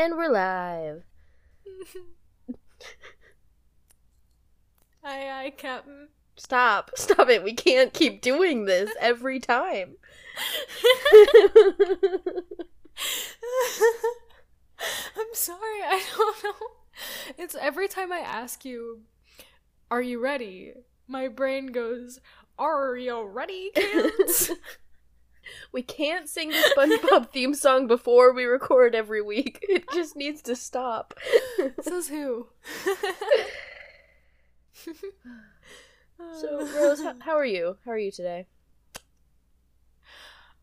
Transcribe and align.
And 0.00 0.16
we're 0.16 0.32
live. 0.32 1.02
Aye, 5.04 5.28
aye, 5.30 5.52
Captain. 5.54 6.08
Stop. 6.38 6.92
Stop 6.96 7.28
it. 7.28 7.44
We 7.44 7.52
can't 7.52 7.92
keep 7.92 8.22
doing 8.22 8.64
this 8.64 8.88
every 8.98 9.38
time. 9.40 9.96
I'm 15.14 15.34
sorry, 15.34 15.82
I 15.84 16.02
don't 16.16 16.44
know. 16.44 16.54
It's 17.36 17.54
every 17.60 17.86
time 17.86 18.10
I 18.10 18.20
ask 18.20 18.64
you, 18.64 19.02
Are 19.90 20.00
you 20.00 20.18
ready? 20.18 20.72
My 21.08 21.28
brain 21.28 21.72
goes, 21.72 22.20
Are 22.58 22.96
you 22.96 23.22
ready, 23.22 23.70
kids? 23.74 24.50
we 25.72 25.82
can't 25.82 26.28
sing 26.28 26.50
the 26.50 26.72
SpongeBob 26.76 27.30
theme 27.32 27.54
song 27.54 27.86
before 27.86 28.32
we 28.32 28.44
record 28.44 28.94
every 28.94 29.22
week. 29.22 29.64
It 29.68 29.84
just 29.92 30.16
needs 30.16 30.42
to 30.42 30.56
stop. 30.56 31.14
Says 31.82 32.08
who? 32.08 32.48
So, 36.40 36.58
Rose, 36.76 37.00
how, 37.02 37.14
how 37.20 37.32
are 37.32 37.46
you? 37.46 37.78
How 37.84 37.92
are 37.92 37.98
you 37.98 38.10
today? 38.10 38.46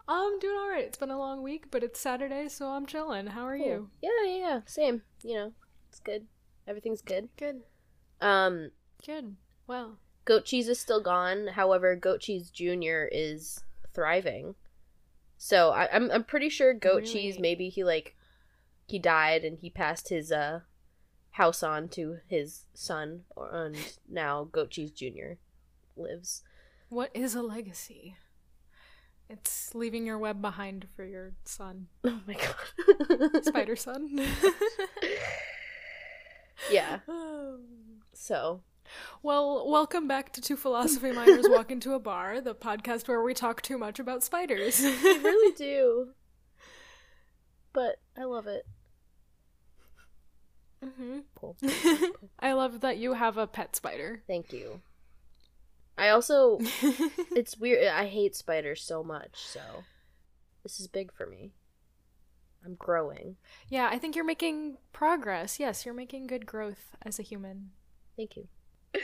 I'm 0.07 0.39
doing 0.39 0.55
alright. 0.55 0.83
It's 0.85 0.97
been 0.97 1.09
a 1.09 1.17
long 1.17 1.43
week, 1.43 1.65
but 1.71 1.83
it's 1.83 1.99
Saturday, 1.99 2.47
so 2.47 2.67
I'm 2.69 2.85
chilling. 2.85 3.27
How 3.27 3.45
are 3.45 3.55
you? 3.57 3.89
Yeah, 4.01 4.09
yeah, 4.25 4.37
yeah. 4.37 4.59
Same. 4.65 5.01
You 5.23 5.35
know, 5.35 5.53
it's 5.89 5.99
good. 5.99 6.27
Everything's 6.67 7.01
good. 7.01 7.29
Good. 7.37 7.61
Um, 8.21 8.71
Good. 9.05 9.35
Well. 9.67 9.97
goat 10.25 10.45
cheese 10.45 10.67
is 10.69 10.79
still 10.79 11.01
gone. 11.01 11.47
However, 11.47 11.95
goat 11.95 12.21
cheese 12.21 12.49
junior 12.49 13.09
is 13.11 13.63
thriving. 13.93 14.55
So 15.37 15.69
I, 15.69 15.87
I'm 15.93 16.09
I'm 16.11 16.23
pretty 16.23 16.49
sure 16.49 16.73
goat 16.73 17.05
cheese 17.05 17.39
maybe 17.39 17.69
he 17.69 17.83
like 17.83 18.15
he 18.87 18.99
died 18.99 19.43
and 19.43 19.59
he 19.59 19.69
passed 19.69 20.09
his 20.09 20.31
uh 20.31 20.61
house 21.31 21.61
on 21.61 21.87
to 21.89 22.17
his 22.27 22.65
son 22.73 23.21
or 23.35 23.49
and 23.53 23.77
now 24.09 24.45
goat 24.51 24.71
cheese 24.71 24.91
junior 24.91 25.37
lives. 25.95 26.43
What 26.89 27.11
is 27.13 27.35
a 27.35 27.41
legacy? 27.41 28.15
It's 29.29 29.75
leaving 29.75 30.05
your 30.05 30.17
web 30.17 30.41
behind 30.41 30.87
for 30.95 31.05
your 31.05 31.33
son. 31.43 31.87
Oh 32.03 32.21
my 32.25 32.35
god. 32.35 33.43
Spider 33.45 33.75
son. 33.75 34.25
yeah. 36.71 36.99
So 38.13 38.61
well, 39.23 39.69
welcome 39.69 40.07
back 40.07 40.33
to 40.33 40.41
Two 40.41 40.55
Philosophy 40.57 41.11
Minors 41.11 41.47
Walk 41.49 41.71
Into 41.71 41.93
a 41.93 41.99
Bar, 41.99 42.41
the 42.41 42.55
podcast 42.55 43.07
where 43.07 43.21
we 43.21 43.33
talk 43.33 43.61
too 43.61 43.77
much 43.77 43.99
about 43.99 44.23
spiders. 44.23 44.81
I 44.83 44.89
really 45.23 45.53
do. 45.57 46.09
But 47.73 47.99
I 48.17 48.23
love 48.23 48.47
it. 48.47 48.65
hmm 50.83 51.19
Cool. 51.35 51.57
I 52.39 52.53
love 52.53 52.81
that 52.81 52.97
you 52.97 53.13
have 53.13 53.37
a 53.37 53.47
pet 53.47 53.75
spider. 53.75 54.23
Thank 54.27 54.51
you. 54.53 54.81
I 55.97 56.09
also 56.09 56.59
it's 57.35 57.57
weird. 57.57 57.87
I 57.87 58.05
hate 58.05 58.35
spiders 58.35 58.83
so 58.83 59.03
much, 59.03 59.31
so 59.35 59.59
this 60.63 60.79
is 60.79 60.87
big 60.87 61.11
for 61.13 61.25
me. 61.25 61.53
I'm 62.65 62.75
growing. 62.75 63.37
yeah, 63.69 63.87
I 63.91 63.97
think 63.97 64.15
you're 64.15 64.25
making 64.25 64.77
progress. 64.91 65.59
Yes, 65.59 65.85
you're 65.85 65.93
making 65.95 66.27
good 66.27 66.45
growth 66.45 66.95
as 67.03 67.17
a 67.17 67.23
human. 67.23 67.69
Thank 68.17 68.35
you. 68.35 68.47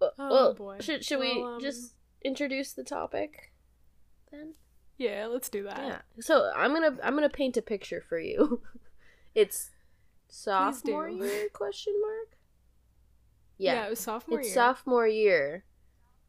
Well, 0.00 0.12
Oh, 0.18 0.30
well, 0.30 0.54
boy. 0.54 0.76
should 0.80 1.04
should 1.04 1.18
we 1.18 1.42
um, 1.42 1.60
just 1.60 1.94
introduce 2.22 2.72
the 2.72 2.84
topic 2.84 3.52
then? 4.30 4.54
Yeah, 4.96 5.26
let's 5.26 5.48
do 5.48 5.64
that. 5.64 5.78
Yeah. 5.78 5.98
So 6.20 6.52
I'm 6.54 6.72
gonna 6.72 6.96
I'm 7.02 7.14
gonna 7.14 7.28
paint 7.28 7.56
a 7.56 7.62
picture 7.62 8.00
for 8.00 8.18
you. 8.18 8.62
it's 9.34 9.70
sophomore 10.28 11.08
year 11.08 11.48
question 11.52 11.94
mark. 12.00 12.36
Yeah, 13.58 13.72
Yeah, 13.74 13.86
it 13.86 13.90
was 13.90 13.98
sophomore 14.00 14.38
it's 14.40 14.48
year. 14.48 14.54
sophomore 14.54 15.08
year. 15.08 15.64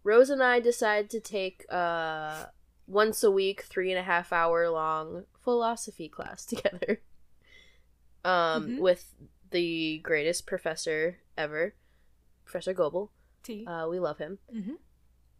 Rose 0.03 0.29
and 0.31 0.41
I 0.41 0.59
decided 0.59 1.09
to 1.11 1.19
take 1.19 1.65
uh 1.71 2.45
once 2.87 3.23
a 3.23 3.29
week, 3.29 3.61
three 3.61 3.91
and 3.91 3.99
a 3.99 4.03
half 4.03 4.33
hour 4.33 4.67
long 4.69 5.25
philosophy 5.43 6.09
class 6.09 6.43
together. 6.47 7.01
Um, 8.25 8.67
Mhm. 8.69 8.79
with 8.79 9.13
the 9.51 9.99
greatest 9.99 10.45
professor 10.47 11.17
ever, 11.39 11.73
Professor 12.45 12.73
Goebel. 12.73 13.09
T. 13.41 13.65
Uh, 13.65 13.87
we 13.89 13.99
love 13.99 14.17
him. 14.17 14.37
Mhm. 14.53 14.77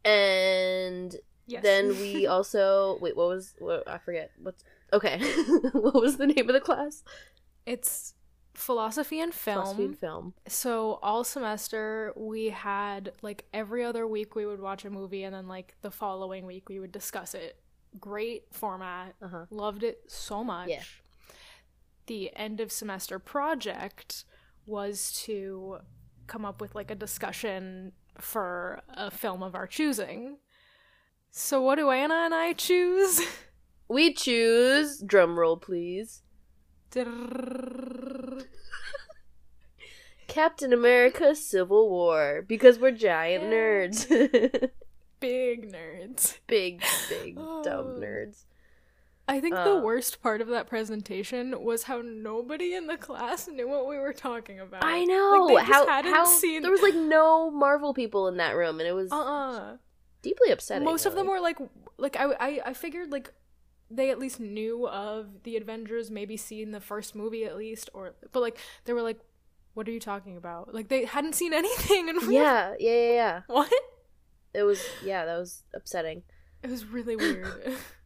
And 0.06 1.16
yes. 1.48 1.62
then 1.64 1.90
we 2.00 2.26
also 2.36 2.98
wait. 3.02 3.16
What 3.16 3.28
was? 3.28 3.56
What, 3.60 3.88
I 3.88 3.98
forget. 3.98 4.32
What's 4.42 4.64
okay? 4.94 5.20
what 5.74 6.02
was 6.02 6.18
the 6.18 6.28
name 6.28 6.48
of 6.50 6.54
the 6.54 6.62
class? 6.62 7.04
it's 7.66 8.16
philosophy 8.56 9.20
and 9.20 9.34
film. 9.34 9.62
Philosophy 9.62 9.86
and 9.86 10.00
film. 10.00 10.34
So 10.48 11.00
all 11.04 11.24
semester 11.24 12.14
we 12.16 12.50
had 12.50 13.12
like 13.22 13.46
every 13.54 13.84
other 13.84 14.08
week 14.08 14.36
we 14.36 14.46
would 14.46 14.60
watch 14.60 14.86
a 14.86 14.90
movie 14.90 15.24
and 15.24 15.36
then 15.36 15.48
like 15.48 15.76
the 15.82 15.92
following 15.92 16.46
week 16.48 16.68
we 16.68 16.80
would 16.80 16.92
discuss 16.92 17.36
it. 17.36 17.60
Great 18.00 18.46
format. 18.52 19.14
Uh 19.22 19.28
huh. 19.28 19.46
Loved 19.52 19.84
it 19.84 20.02
so 20.08 20.44
much. 20.44 20.70
Yeah. 20.70 20.82
The 22.08 22.36
end 22.36 22.60
of 22.60 22.72
semester 22.72 23.20
project 23.20 24.26
was 24.70 25.12
to 25.26 25.80
come 26.28 26.46
up 26.46 26.62
with 26.62 26.76
like 26.76 26.92
a 26.92 26.96
discussion 26.96 27.92
for 28.20 28.82
a 28.94 29.10
film 29.12 29.42
of 29.44 29.56
our 29.56 29.68
choosing. 29.68 30.38
So 31.32 31.62
what 31.62 31.76
do 31.76 31.90
Anna 31.90 32.14
and 32.26 32.34
I 32.34 32.54
choose? 32.54 33.22
We 33.92 34.14
choose. 34.14 35.00
Drum 35.00 35.40
roll, 35.40 35.58
please. 35.58 36.22
Captain 40.28 40.72
America: 40.74 41.34
Civil 41.36 41.90
War 41.90 42.44
because 42.48 42.78
we're 42.78 42.92
giant 42.92 43.46
Yeah. 43.46 43.50
nerds. 43.50 44.70
Big 45.20 45.72
nerds. 45.74 46.38
big, 46.48 46.82
big, 47.10 47.36
oh. 47.40 47.62
dumb 47.64 47.96
Oh. 47.98 48.00
nerds. 48.00 48.46
I 49.30 49.40
think 49.40 49.56
the 49.56 49.76
Uh. 49.76 49.82
worst 49.82 50.22
part 50.22 50.42
of 50.42 50.48
that 50.50 50.68
presentation 50.68 51.64
was 51.64 51.84
how 51.84 52.02
nobody 52.02 52.74
in 52.74 52.88
the 52.88 52.98
class 52.98 53.48
knew 53.48 53.68
what 53.68 53.88
we 53.88 53.98
were 53.98 54.12
talking 54.14 54.60
about. 54.60 54.84
I 54.84 55.06
know 55.06 55.46
Like, 55.54 55.66
they 55.66 55.70
just 55.70 55.74
how 55.74 55.88
hadn't 55.88 56.14
how 56.14 56.26
seen- 56.26 56.62
there 56.64 56.72
was 56.72 56.82
like 56.82 56.96
no 56.96 57.50
Marvel 57.52 57.94
people 57.94 58.28
in 58.28 58.38
that 58.38 58.52
room, 58.56 58.80
and 58.80 58.88
it 58.90 58.94
was 58.94 59.12
Uh-uh. 59.12 59.78
deeply 60.22 60.50
upsetting. 60.52 60.84
Most 60.84 61.06
of 61.06 61.14
them 61.16 61.28
were 61.28 61.40
like, 61.40 61.58
like 61.98 62.16
I, 62.18 62.26
I, 62.40 62.62
I 62.68 62.74
figured 62.74 63.12
like 63.12 63.32
they 63.92 64.10
at 64.12 64.20
least 64.20 64.40
knew 64.40 64.88
of 64.88 65.44
the 65.44 65.58
Avengers, 65.58 66.12
maybe 66.12 66.36
seen 66.38 66.72
the 66.72 66.80
first 66.82 67.16
movie 67.16 67.46
at 67.46 67.56
least, 67.58 67.90
or 67.94 68.14
but 68.32 68.40
like 68.42 68.58
they 68.86 68.94
were 68.94 69.02
like, 69.02 69.20
"What 69.74 69.88
are 69.88 69.92
you 69.92 70.00
talking 70.00 70.38
about?" 70.38 70.74
Like 70.74 70.90
they 70.90 71.06
hadn't 71.06 71.34
seen 71.34 71.54
anything, 71.62 72.10
and 72.10 72.22
Yeah, 72.32 72.76
yeah, 72.80 72.92
yeah, 72.92 73.12
yeah. 73.14 73.42
what? 73.48 73.72
It 74.54 74.64
was 74.64 74.84
yeah, 75.04 75.26
that 75.26 75.38
was 75.38 75.64
upsetting. 75.74 76.24
It 76.64 76.70
was 76.70 76.86
really 76.86 77.16
weird. 77.16 77.78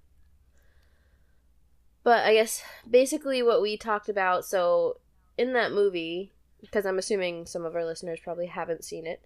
But 2.03 2.25
I 2.25 2.33
guess 2.33 2.63
basically 2.89 3.41
what 3.41 3.61
we 3.61 3.77
talked 3.77 4.09
about. 4.09 4.45
So 4.45 4.97
in 5.37 5.53
that 5.53 5.71
movie, 5.71 6.31
because 6.61 6.85
I'm 6.85 6.97
assuming 6.99 7.45
some 7.45 7.65
of 7.65 7.75
our 7.75 7.85
listeners 7.85 8.19
probably 8.23 8.47
haven't 8.47 8.83
seen 8.83 9.05
it. 9.07 9.23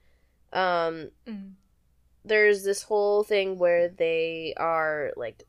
Um, 0.53 1.11
Mm. 1.25 1.53
there's 2.23 2.63
this 2.63 2.83
whole 2.83 3.23
thing 3.23 3.57
where 3.57 3.88
they 3.89 4.53
are 4.57 5.11
like 5.17 5.43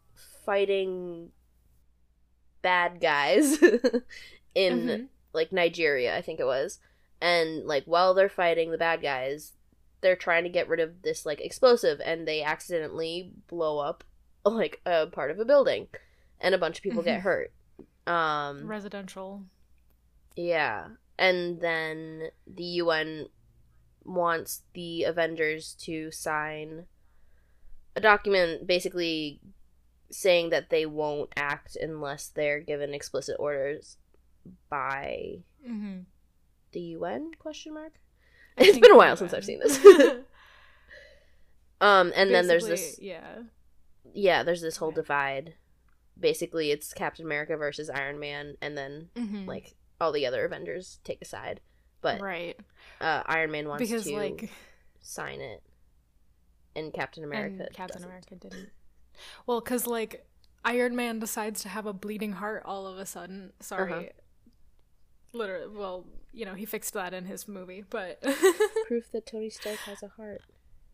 fighting 0.44 1.30
bad 2.62 3.00
guys 3.00 3.58
in 4.54 4.78
Mhm. 4.86 5.08
like 5.32 5.52
Nigeria, 5.52 6.16
I 6.16 6.22
think 6.22 6.40
it 6.40 6.46
was. 6.46 6.78
And 7.20 7.64
like 7.66 7.84
while 7.84 8.14
they're 8.14 8.28
fighting 8.28 8.70
the 8.70 8.78
bad 8.78 9.02
guys, 9.02 9.52
they're 10.00 10.16
trying 10.16 10.44
to 10.44 10.50
get 10.50 10.68
rid 10.68 10.80
of 10.80 11.02
this 11.02 11.26
like 11.26 11.40
explosive 11.40 12.00
and 12.04 12.26
they 12.26 12.42
accidentally 12.42 13.32
blow 13.48 13.78
up 13.78 14.04
like 14.44 14.80
a 14.86 15.06
part 15.06 15.30
of 15.30 15.38
a 15.38 15.44
building 15.44 15.88
and 16.40 16.54
a 16.54 16.58
bunch 16.58 16.78
of 16.78 16.82
people 16.82 17.02
get 17.02 17.20
Mhm. 17.20 17.22
hurt. 17.22 17.52
Um 18.06 18.66
residential. 18.66 19.44
yeah. 20.36 20.88
And 21.18 21.60
then 21.60 22.30
the 22.46 22.64
UN 22.82 23.26
wants 24.04 24.62
the 24.72 25.02
Avengers 25.04 25.74
to 25.80 26.10
sign 26.12 26.86
a 27.96 28.00
document 28.00 28.66
basically 28.66 29.40
saying 30.10 30.48
that 30.50 30.70
they 30.70 30.86
won't 30.86 31.30
act 31.36 31.76
unless 31.76 32.28
they're 32.28 32.60
given 32.60 32.94
explicit 32.94 33.36
orders 33.38 33.98
by 34.70 35.42
Mm-hmm. 35.68 36.00
the 36.72 36.80
UN 36.80 37.32
question 37.38 37.74
mark 37.74 37.94
it's 38.56 38.78
been 38.78 38.92
a 38.92 38.96
while 38.96 39.16
since 39.16 39.34
i've 39.34 39.44
seen 39.44 39.58
this 39.58 39.76
um 41.80 42.12
and 42.16 42.32
then 42.32 42.46
there's 42.46 42.66
this 42.66 42.98
yeah. 43.00 43.38
yeah 44.14 44.42
there's 44.42 44.62
this 44.62 44.76
whole 44.78 44.88
Okay. 44.88 44.96
divide 44.96 45.54
basically 46.18 46.70
it's 46.70 46.92
captain 46.92 47.24
america 47.24 47.56
versus 47.56 47.88
iron 47.90 48.18
man 48.18 48.56
and 48.60 48.76
then 48.76 49.08
Mhm. 49.16 49.46
like 49.46 49.74
all 50.00 50.12
the 50.12 50.26
other 50.26 50.44
avengers 50.44 50.98
take 51.04 51.20
a 51.22 51.24
side 51.24 51.60
but 52.00 52.20
right 52.20 52.56
uh 53.00 53.22
iron 53.26 53.50
man 53.50 53.68
wants 53.68 53.82
because 53.82 54.04
to 54.04 54.16
like 54.16 54.50
sign 55.00 55.40
it 55.40 55.62
and 56.76 56.92
captain 56.92 57.24
america 57.24 57.64
and 57.66 57.74
Captain 57.74 57.96
doesn't. 57.96 58.08
America 58.08 58.34
didn't. 58.36 58.70
Well, 59.46 59.60
because 59.60 59.86
like 59.86 60.24
Iron 60.64 60.94
Man 60.94 61.18
decides 61.18 61.62
to 61.62 61.68
have 61.68 61.86
a 61.86 61.92
bleeding 61.92 62.32
heart 62.32 62.62
all 62.64 62.86
of 62.86 62.98
a 62.98 63.06
sudden. 63.06 63.52
Sorry. 63.60 63.92
Uh-huh. 63.92 64.02
Literally, 65.32 65.76
well, 65.76 66.06
you 66.32 66.44
know, 66.44 66.54
he 66.54 66.64
fixed 66.64 66.94
that 66.94 67.12
in 67.12 67.24
his 67.24 67.46
movie, 67.48 67.82
but 67.88 68.20
Proof 68.86 69.10
that 69.12 69.26
Tony 69.26 69.50
Stark 69.50 69.78
has 69.80 70.02
a 70.02 70.08
heart. 70.08 70.42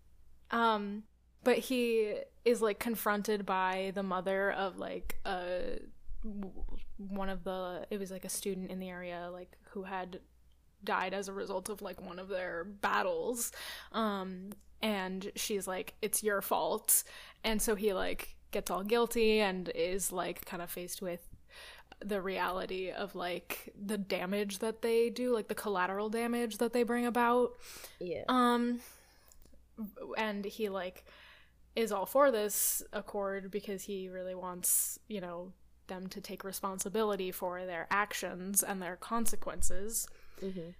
um 0.50 1.04
but 1.44 1.58
he 1.58 2.14
is 2.44 2.60
like 2.60 2.78
confronted 2.78 3.46
by 3.46 3.92
the 3.94 4.02
mother 4.02 4.52
of 4.52 4.78
like 4.78 5.18
a 5.24 5.78
one 6.96 7.28
of 7.28 7.44
the 7.44 7.86
it 7.90 7.98
was 7.98 8.10
like 8.10 8.24
a 8.24 8.28
student 8.28 8.70
in 8.70 8.78
the 8.78 8.88
area 8.88 9.28
like 9.32 9.56
who 9.70 9.82
had 9.82 10.20
died 10.82 11.14
as 11.14 11.28
a 11.28 11.32
result 11.32 11.68
of 11.68 11.82
like 11.82 12.00
one 12.00 12.18
of 12.18 12.28
their 12.28 12.64
battles. 12.64 13.52
Um 13.92 14.50
and 14.82 15.30
she's 15.34 15.66
like 15.66 15.94
it's 16.02 16.22
your 16.22 16.42
fault. 16.42 17.04
And 17.42 17.60
so 17.60 17.74
he 17.74 17.92
like 17.92 18.36
gets 18.50 18.70
all 18.70 18.82
guilty 18.82 19.40
and 19.40 19.70
is 19.74 20.12
like 20.12 20.44
kind 20.44 20.62
of 20.62 20.70
faced 20.70 21.02
with 21.02 21.20
the 22.04 22.20
reality 22.20 22.90
of 22.90 23.14
like 23.14 23.72
the 23.82 23.96
damage 23.96 24.58
that 24.58 24.82
they 24.82 25.08
do 25.10 25.32
like 25.32 25.48
the 25.48 25.54
collateral 25.54 26.08
damage 26.10 26.58
that 26.58 26.72
they 26.72 26.82
bring 26.82 27.06
about. 27.06 27.52
Yeah. 27.98 28.24
um 28.28 28.80
and 30.16 30.44
he 30.44 30.68
like 30.68 31.04
is 31.76 31.92
all 31.92 32.06
for 32.06 32.30
this 32.30 32.82
accord 32.92 33.50
because 33.50 33.84
he 33.84 34.08
really 34.08 34.34
wants, 34.34 34.98
you 35.08 35.20
know, 35.20 35.52
them 35.86 36.06
to 36.08 36.20
take 36.20 36.44
responsibility 36.44 37.30
for 37.30 37.66
their 37.66 37.86
actions 37.90 38.62
and 38.62 38.80
their 38.80 38.96
consequences. 38.96 40.06
hmm 40.40 40.70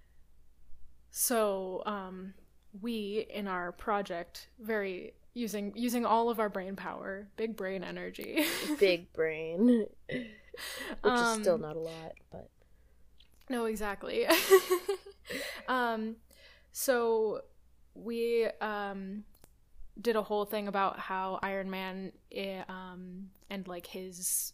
So, 1.11 1.83
um 1.85 2.33
we 2.81 3.25
in 3.29 3.47
our 3.47 3.71
project 3.71 4.49
very 4.59 5.13
using 5.33 5.71
using 5.75 6.05
all 6.05 6.29
of 6.29 6.39
our 6.39 6.49
brain 6.49 6.75
power, 6.75 7.27
big 7.37 7.55
brain 7.55 7.83
energy. 7.83 8.45
Big 8.79 9.11
brain. 9.13 9.85
Which 11.01 11.21
is 11.21 11.29
still 11.29 11.57
Um, 11.57 11.61
not 11.61 11.75
a 11.75 11.79
lot, 11.79 12.13
but 12.31 12.49
No, 13.49 13.65
exactly. 13.65 14.25
um, 15.67 16.15
so 16.71 17.41
we 17.93 18.45
um 18.61 19.23
did 19.99 20.15
a 20.15 20.23
whole 20.23 20.45
thing 20.45 20.67
about 20.67 20.99
how 20.99 21.39
Iron 21.41 21.69
Man 21.69 22.11
eh, 22.31 22.63
um 22.67 23.29
and 23.49 23.67
like 23.67 23.87
his 23.87 24.53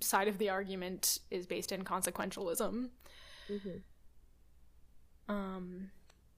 side 0.00 0.28
of 0.28 0.38
the 0.38 0.48
argument 0.50 1.18
is 1.30 1.46
based 1.46 1.72
in 1.72 1.84
consequentialism. 1.84 2.88
hmm 3.48 3.76
Um, 5.28 5.90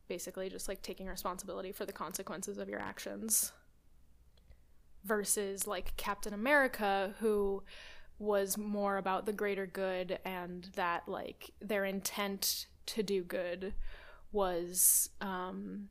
basically 0.08 0.48
just 0.48 0.68
like 0.68 0.82
taking 0.82 1.06
responsibility 1.06 1.72
for 1.72 1.86
the 1.86 1.92
consequences 1.92 2.58
of 2.58 2.68
your 2.68 2.80
actions. 2.80 3.52
Versus 5.04 5.66
like 5.66 5.96
Captain 5.96 6.32
America, 6.32 7.14
who 7.20 7.62
was 8.18 8.56
more 8.56 8.96
about 8.96 9.26
the 9.26 9.32
greater 9.32 9.66
good 9.66 10.18
and 10.24 10.70
that 10.76 11.06
like 11.08 11.50
their 11.60 11.84
intent 11.84 12.66
to 12.86 13.02
do 13.02 13.22
good 13.22 13.74
was 14.32 15.10
um 15.20 15.88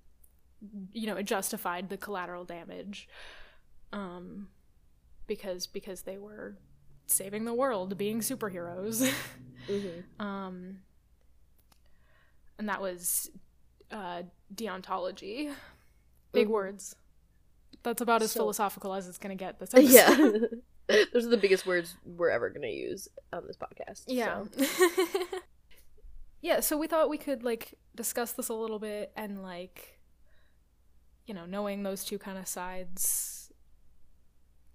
you 0.92 1.08
know 1.08 1.16
it 1.16 1.24
justified 1.24 1.90
the 1.90 1.98
collateral 1.98 2.46
damage 2.46 3.08
um 3.92 4.48
because 5.28 5.68
because 5.68 6.04
they 6.04 6.18
were 6.18 6.58
saving 7.08 7.46
the 7.46 7.54
world 7.54 7.98
being 7.98 8.20
superheroes 8.22 9.10
hmm 9.68 10.00
um 10.24 10.78
and 12.58 12.70
that 12.70 12.82
was 12.82 13.30
uh 13.92 14.24
deontology 14.54 15.54
big 16.32 16.48
Mhm. 16.48 16.52
words 16.52 16.96
that's 17.84 18.02
about 18.02 18.22
as 18.22 18.32
So- 18.32 18.40
philosophical 18.42 18.94
as 18.94 19.08
it's 19.08 19.18
gonna 19.18 19.36
get 19.36 19.60
this 19.60 19.70
episode. 19.74 19.90
yeah. 19.92 20.48
Those 21.14 21.26
are 21.26 21.30
the 21.30 21.38
biggest 21.38 21.66
words 21.66 21.96
we're 22.06 22.30
ever 22.30 22.50
gonna 22.50 22.68
use 22.68 23.08
on 23.34 23.46
this 23.48 23.58
podcast. 23.58 24.04
Yeah. 24.08 24.44
so. 24.56 25.08
yeah, 26.42 26.60
so 26.60 26.78
we 26.78 26.88
thought 26.88 27.10
we 27.10 27.18
could 27.18 27.44
like 27.44 27.74
discuss 27.96 28.34
this 28.34 28.50
a 28.50 28.54
little 28.54 28.80
bit 28.80 29.12
and 29.16 29.42
like 29.42 29.93
you 31.26 31.34
know, 31.34 31.46
knowing 31.46 31.84
those 31.84 32.04
two 32.04 32.18
kind 32.18 32.38
of 32.38 32.48
sides 32.48 33.52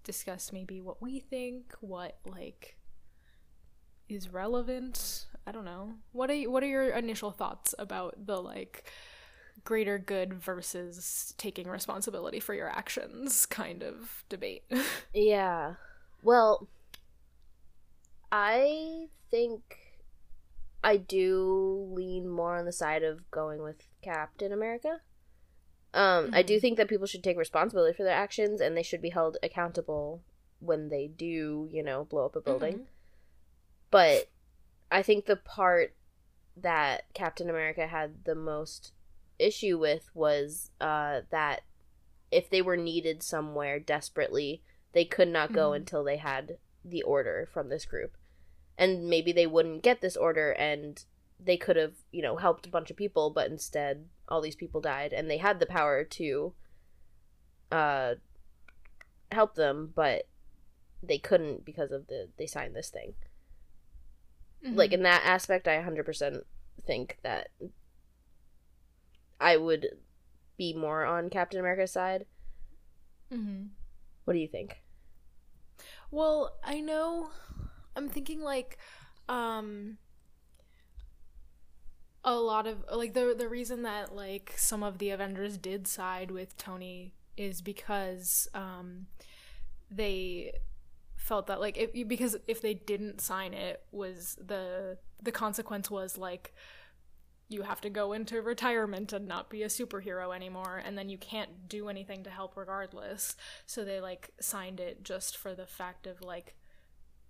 discuss 0.05 0.53
maybe 0.53 0.81
what 0.81 1.03
we 1.03 1.21
think, 1.21 1.75
what 1.81 2.19
like 2.25 2.79
is 4.09 4.33
relevant. 4.33 5.27
I 5.47 5.53
don't 5.53 5.65
know. 5.65 5.95
What 6.13 6.31
are 6.31 6.35
you, 6.35 6.51
what 6.51 6.63
are 6.63 6.67
your 6.67 6.91
initial 6.91 7.31
thoughts 7.31 7.75
about 7.79 8.27
the 8.27 8.41
like 8.41 8.91
greater 9.65 9.99
good 9.99 10.33
versus 10.35 11.35
taking 11.37 11.69
responsibility 11.69 12.41
for 12.41 12.55
your 12.55 12.69
actions 12.69 13.45
kind 13.47 13.83
of 13.83 14.25
debate? 14.29 14.65
Yeah. 15.15 15.75
Well, 16.23 16.69
I 18.31 19.07
think 19.31 19.63
I 20.83 20.97
do 20.97 21.89
lean 21.93 22.29
more 22.29 22.57
on 22.57 22.65
the 22.65 22.73
side 22.73 23.03
of 23.03 23.31
going 23.31 23.63
with 23.63 23.87
Captain 24.03 24.53
America. 24.53 25.01
Um, 25.95 26.31
I 26.33 26.43
do 26.43 26.57
Mhm. 26.57 26.61
think 26.61 26.77
that 26.77 26.89
people 26.89 27.07
should 27.07 27.25
take 27.25 27.37
responsibility 27.39 27.97
for 27.97 28.03
their 28.03 28.15
actions 28.15 28.61
and 28.61 28.77
they 28.77 28.83
should 28.83 29.01
be 29.03 29.11
held 29.11 29.39
accountable 29.43 30.23
when 30.61 30.89
they 30.89 31.09
do, 31.09 31.69
you 31.71 31.83
know, 31.83 32.05
blow 32.05 32.27
up 32.27 32.37
a 32.37 32.41
building. 32.41 32.89
But 33.91 34.29
I 34.91 35.03
think 35.03 35.25
the 35.27 35.37
part 35.37 35.95
that 36.57 37.13
Captain 37.15 37.49
America 37.49 37.87
had 37.87 38.25
the 38.25 38.35
most 38.35 38.93
issue 39.39 39.79
with 39.79 40.11
was 40.15 40.71
uh, 40.81 41.23
that 41.31 41.63
if 42.31 42.51
they 42.51 42.61
were 42.61 42.77
needed 42.77 43.23
somewhere 43.23 43.79
desperately, 43.79 44.63
they 44.93 45.05
could 45.05 45.29
not 45.29 45.53
go 45.53 45.71
Mhm. 45.71 45.77
until 45.77 46.05
they 46.05 46.17
had 46.17 46.59
the 46.85 47.03
order 47.03 47.47
from 47.51 47.69
this 47.69 47.87
group. 47.87 48.17
And 48.77 49.09
maybe 49.09 49.33
they 49.33 49.47
wouldn't 49.47 49.83
get 49.83 50.01
this 50.01 50.17
order 50.17 50.53
and 50.53 51.03
they 51.41 51.57
could 51.57 51.77
have, 51.77 51.95
you 52.13 52.23
know, 52.23 52.37
helped 52.37 52.67
a 52.67 52.71
bunch 52.71 52.91
of 52.91 52.97
people, 52.97 53.31
but 53.31 53.51
instead 53.51 54.07
all 54.29 54.41
these 54.41 54.57
people 54.57 54.81
died 54.81 55.13
and 55.13 55.31
they 55.31 55.39
had 55.39 55.61
the 55.61 55.67
power 55.67 56.05
to 56.05 56.55
uh 57.71 58.15
help 59.31 59.55
them, 59.55 59.93
but 59.95 60.27
they 61.03 61.19
couldn't 61.19 61.65
because 61.65 61.93
of 61.93 62.07
the 62.09 62.29
they 62.39 62.47
signed 62.47 62.75
this 62.75 62.91
thing 62.91 63.15
Mhm. 64.65 64.77
like 64.77 64.93
in 64.93 65.03
that 65.03 65.23
aspect 65.25 65.69
i 65.69 65.77
100% 65.77 66.45
think 66.87 67.19
that 67.23 67.49
i 69.41 69.57
would 69.57 69.87
be 70.57 70.75
more 70.75 71.05
on 71.05 71.31
captain 71.31 71.61
america's 71.61 71.93
side 71.93 72.27
Mm-hmm. 73.33 73.67
what 74.25 74.33
do 74.35 74.39
you 74.41 74.49
think 74.49 74.83
Well, 76.11 76.57
I 76.65 76.81
know 76.81 77.31
I'm 77.95 78.09
thinking 78.09 78.41
like 78.41 78.79
um 79.29 79.99
a 82.29 82.41
lot 82.41 82.67
of 82.67 82.85
like 82.93 83.15
the 83.15 83.35
the 83.37 83.49
reason 83.49 83.83
that 83.83 84.15
like 84.15 84.53
some 84.57 84.83
of 84.83 84.99
the 84.99 85.11
Avengers 85.11 85.57
did 85.57 85.87
side 85.87 86.31
with 86.31 86.57
Tony 86.59 87.15
is 87.37 87.63
because 87.63 88.49
um 88.55 89.07
they 89.91 90.53
felt 91.17 91.47
that 91.47 91.61
like 91.61 91.77
if 91.79 92.09
because 92.09 92.37
if 92.47 92.61
they 92.61 92.75
didn't 92.75 93.21
sign 93.21 93.55
it 93.55 93.83
was 93.93 94.37
the 94.45 94.99
the 95.23 95.33
consequence 95.33 95.91
was 95.91 96.19
like 96.19 96.55
you 97.49 97.63
have 97.63 97.81
to 97.81 97.89
go 97.89 98.13
into 98.13 98.43
retirement 98.43 99.13
and 99.13 99.27
not 99.27 99.49
be 99.49 99.63
a 99.63 99.69
superhero 99.69 100.37
anymore 100.37 100.83
and 100.85 100.99
then 100.99 101.09
you 101.09 101.17
can't 101.17 101.67
do 101.67 101.89
anything 101.89 102.23
to 102.23 102.29
help 102.29 102.59
regardless. 102.59 103.37
So 103.65 103.87
they 103.87 104.03
like 104.03 104.31
signed 104.39 104.81
it 104.81 105.03
just 105.03 105.35
for 105.35 105.55
the 105.55 105.65
fact 105.67 106.07
of 106.07 106.21
like 106.21 106.55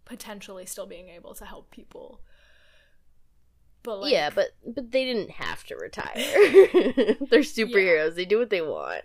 potentially 0.05 0.67
still 0.67 0.87
being 0.87 1.09
able 1.09 1.35
to 1.35 1.45
help 1.45 1.71
people 1.71 2.21
but 3.83 4.01
like 4.01 4.13
yeah 4.13 4.31
but 4.31 4.49
but 4.67 4.91
they 4.91 5.05
didn't 5.05 5.31
have 5.31 5.65
to 5.65 5.77
retire. 5.77 6.13
They're 6.17 7.41
superheroes. 7.41 8.15
They 8.15 8.25
do 8.25 8.39
what 8.39 8.51
they 8.51 8.63
want. 8.63 9.05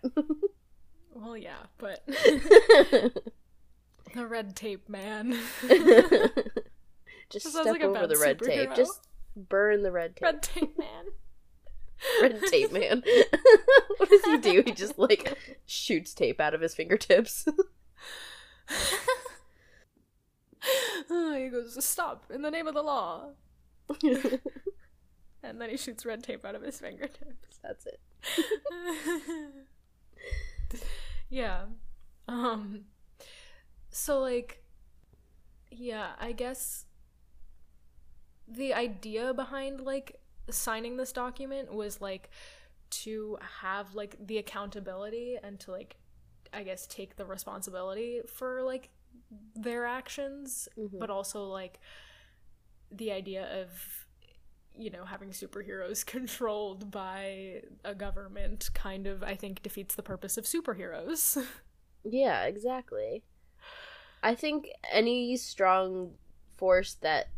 Well 1.13 1.37
yeah 1.37 1.67
but 1.77 2.05
the 2.07 3.11
red 4.15 4.55
tape 4.55 4.89
man. 4.89 5.37
Just 7.29 7.49
step 7.49 7.65
like 7.65 7.81
over 7.81 8.07
the 8.07 8.17
red 8.17 8.39
tape. 8.39 8.75
just 8.75 9.07
burn 9.35 9.83
the 9.83 9.91
red 9.91 10.15
tape. 10.15 10.23
Red 10.23 10.43
tape 10.43 10.77
man. 10.77 11.05
Red 12.21 12.41
tape 12.49 12.71
man. 12.71 13.03
What 13.97 14.09
does 14.09 14.25
he 14.25 14.37
do? 14.37 14.63
He 14.65 14.71
just 14.73 14.99
like 14.99 15.37
shoots 15.65 16.13
tape 16.13 16.41
out 16.41 16.53
of 16.53 16.61
his 16.61 16.75
fingertips. 16.75 17.47
Oh, 21.09 21.35
he 21.35 21.49
goes 21.49 21.83
stop. 21.85 22.25
In 22.33 22.41
the 22.41 22.51
name 22.51 22.67
of 22.67 22.73
the 22.73 22.81
law 22.81 23.29
and 25.43 25.59
then 25.61 25.69
he 25.69 25.77
shoots 25.77 26.05
red 26.05 26.23
tape 26.23 26.45
out 26.45 26.55
of 26.55 26.61
his 26.61 26.79
fingertips 26.79 27.59
that's 27.63 27.85
it 27.85 27.99
yeah. 31.29 31.63
Um 32.27 32.85
so 33.89 34.19
like 34.19 34.63
yeah, 35.71 36.11
I 36.19 36.31
guess 36.31 36.85
the 38.47 38.73
idea 38.73 39.33
behind 39.33 39.81
like 39.81 40.19
signing 40.49 40.97
this 40.97 41.11
document 41.11 41.73
was 41.73 42.01
like 42.01 42.29
to 42.89 43.37
have 43.61 43.95
like 43.95 44.15
the 44.25 44.37
accountability 44.37 45.37
and 45.41 45.59
to 45.61 45.71
like 45.71 45.95
I 46.53 46.63
guess 46.63 46.85
take 46.85 47.15
the 47.15 47.25
responsibility 47.25 48.21
for 48.27 48.61
like 48.61 48.89
their 49.55 49.85
actions, 49.85 50.67
Mhm. 50.77 50.99
but 50.99 51.09
also 51.09 51.45
like 51.45 51.79
the 52.95 53.11
idea 53.11 53.61
of 53.61 53.69
you 54.75 54.89
know 54.89 55.05
having 55.05 55.29
superheroes 55.29 56.05
controlled 56.15 56.91
by 56.91 57.61
a 57.83 57.93
government 57.95 58.69
kind 58.73 59.07
of 59.07 59.23
I 59.23 59.35
think 59.35 59.61
defeats 59.61 59.95
the 59.95 60.03
purpose 60.03 60.37
of 60.37 60.45
superheroes. 60.45 61.37
Yeah, 62.05 62.43
exactly. 62.43 63.23
I 64.21 64.35
think 64.35 64.67
any 64.91 65.37
strong 65.37 66.15
force 66.57 66.95
that 66.95 67.29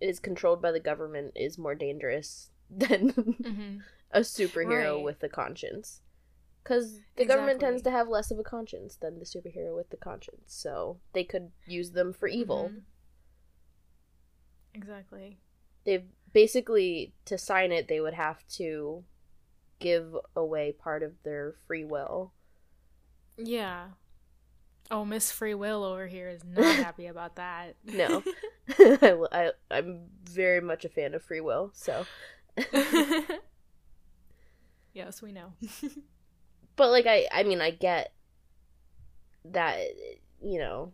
is 0.00 0.18
controlled 0.18 0.60
by 0.60 0.72
the 0.72 0.80
government 0.80 1.32
is 1.36 1.56
more 1.56 1.74
dangerous 1.74 2.50
than 2.70 3.12
mm-hmm. 3.12 3.78
a 4.10 4.20
superhero 4.20 4.96
Right. 4.96 5.04
with 5.04 5.22
a 5.22 5.28
conscience. 5.28 6.00
Because 6.62 6.98
the 7.16 7.26
government 7.26 7.60
tends 7.60 7.82
to 7.82 7.90
have 7.90 8.08
less 8.08 8.30
of 8.30 8.38
a 8.38 8.42
conscience 8.42 8.96
than 8.96 9.18
the 9.18 9.24
superhero 9.24 9.76
with 9.76 9.90
the 9.90 9.98
conscience. 9.98 10.44
So 10.46 10.98
they 11.12 11.22
could 11.22 11.50
use 11.66 11.90
them 11.92 12.12
for 12.12 12.26
evil. 12.26 12.70
Mhm. 12.72 12.82
Exactly. 14.74 15.38
They've 15.84 16.04
basically, 16.32 17.12
to 17.26 17.38
sign 17.38 17.72
it, 17.72 17.88
they 17.88 18.00
would 18.00 18.14
have 18.14 18.46
to 18.56 19.04
give 19.78 20.16
away 20.34 20.72
part 20.72 21.02
of 21.02 21.12
their 21.22 21.54
free 21.66 21.84
will. 21.84 22.32
Yeah. 23.36 23.86
Oh, 24.90 25.04
Miss 25.04 25.30
Free 25.30 25.54
Will 25.54 25.82
over 25.84 26.06
here 26.06 26.28
is 26.28 26.44
not 26.44 26.64
happy 26.76 27.06
about 27.06 27.36
that. 27.36 27.76
No. 27.84 28.22
I, 28.78 29.16
I, 29.32 29.50
I'm 29.70 30.06
very 30.24 30.60
much 30.60 30.84
a 30.84 30.88
fan 30.88 31.14
of 31.14 31.22
free 31.22 31.40
will, 31.40 31.70
so. 31.74 32.06
yes, 34.94 35.20
we 35.20 35.32
know. 35.32 35.52
but 36.76 36.90
like 36.90 37.06
I 37.06 37.26
I 37.30 37.42
mean 37.42 37.60
I 37.60 37.70
get 37.70 38.12
that 39.44 39.80
you 40.42 40.58
know 40.58 40.92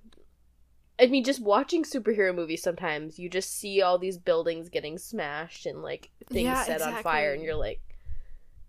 I 1.00 1.06
mean 1.06 1.24
just 1.24 1.40
watching 1.42 1.84
superhero 1.84 2.34
movies 2.34 2.62
sometimes 2.62 3.18
you 3.18 3.28
just 3.30 3.56
see 3.58 3.82
all 3.82 3.98
these 3.98 4.18
buildings 4.18 4.68
getting 4.68 4.98
smashed 4.98 5.66
and 5.66 5.82
like 5.82 6.10
things 6.32 6.60
Yeah, 6.60 6.64
set 6.64 6.82
on 6.82 6.96
fire 6.96 7.32
and 7.34 7.42
you're 7.42 7.56
like 7.56 7.80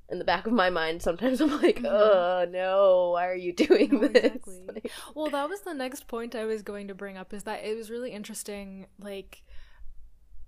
in 0.09 0.19
the 0.19 0.25
back 0.25 0.45
of 0.47 0.53
my 0.53 0.69
mind 0.69 1.01
sometimes 1.01 1.41
I'm 1.41 1.61
like 1.61 1.81
Mhm. 1.81 1.85
oh 1.85 2.45
no 2.49 3.11
why 3.13 3.27
are 3.27 3.35
you 3.35 3.53
doing 3.55 3.89
No, 3.89 4.07
this 4.13 4.61
exactly. 4.65 4.73
Like, 4.75 4.93
Well, 5.15 5.29
that 5.31 5.49
was 5.49 5.61
the 5.61 5.73
next 5.73 6.07
point 6.07 6.35
I 6.35 6.45
was 6.45 6.61
going 6.61 6.87
to 6.87 6.95
bring 6.95 7.17
up 7.17 7.33
is 7.33 7.43
that 7.43 7.63
it 7.63 7.75
was 7.75 7.89
really 7.89 8.11
interesting, 8.11 8.87
like, 8.99 9.43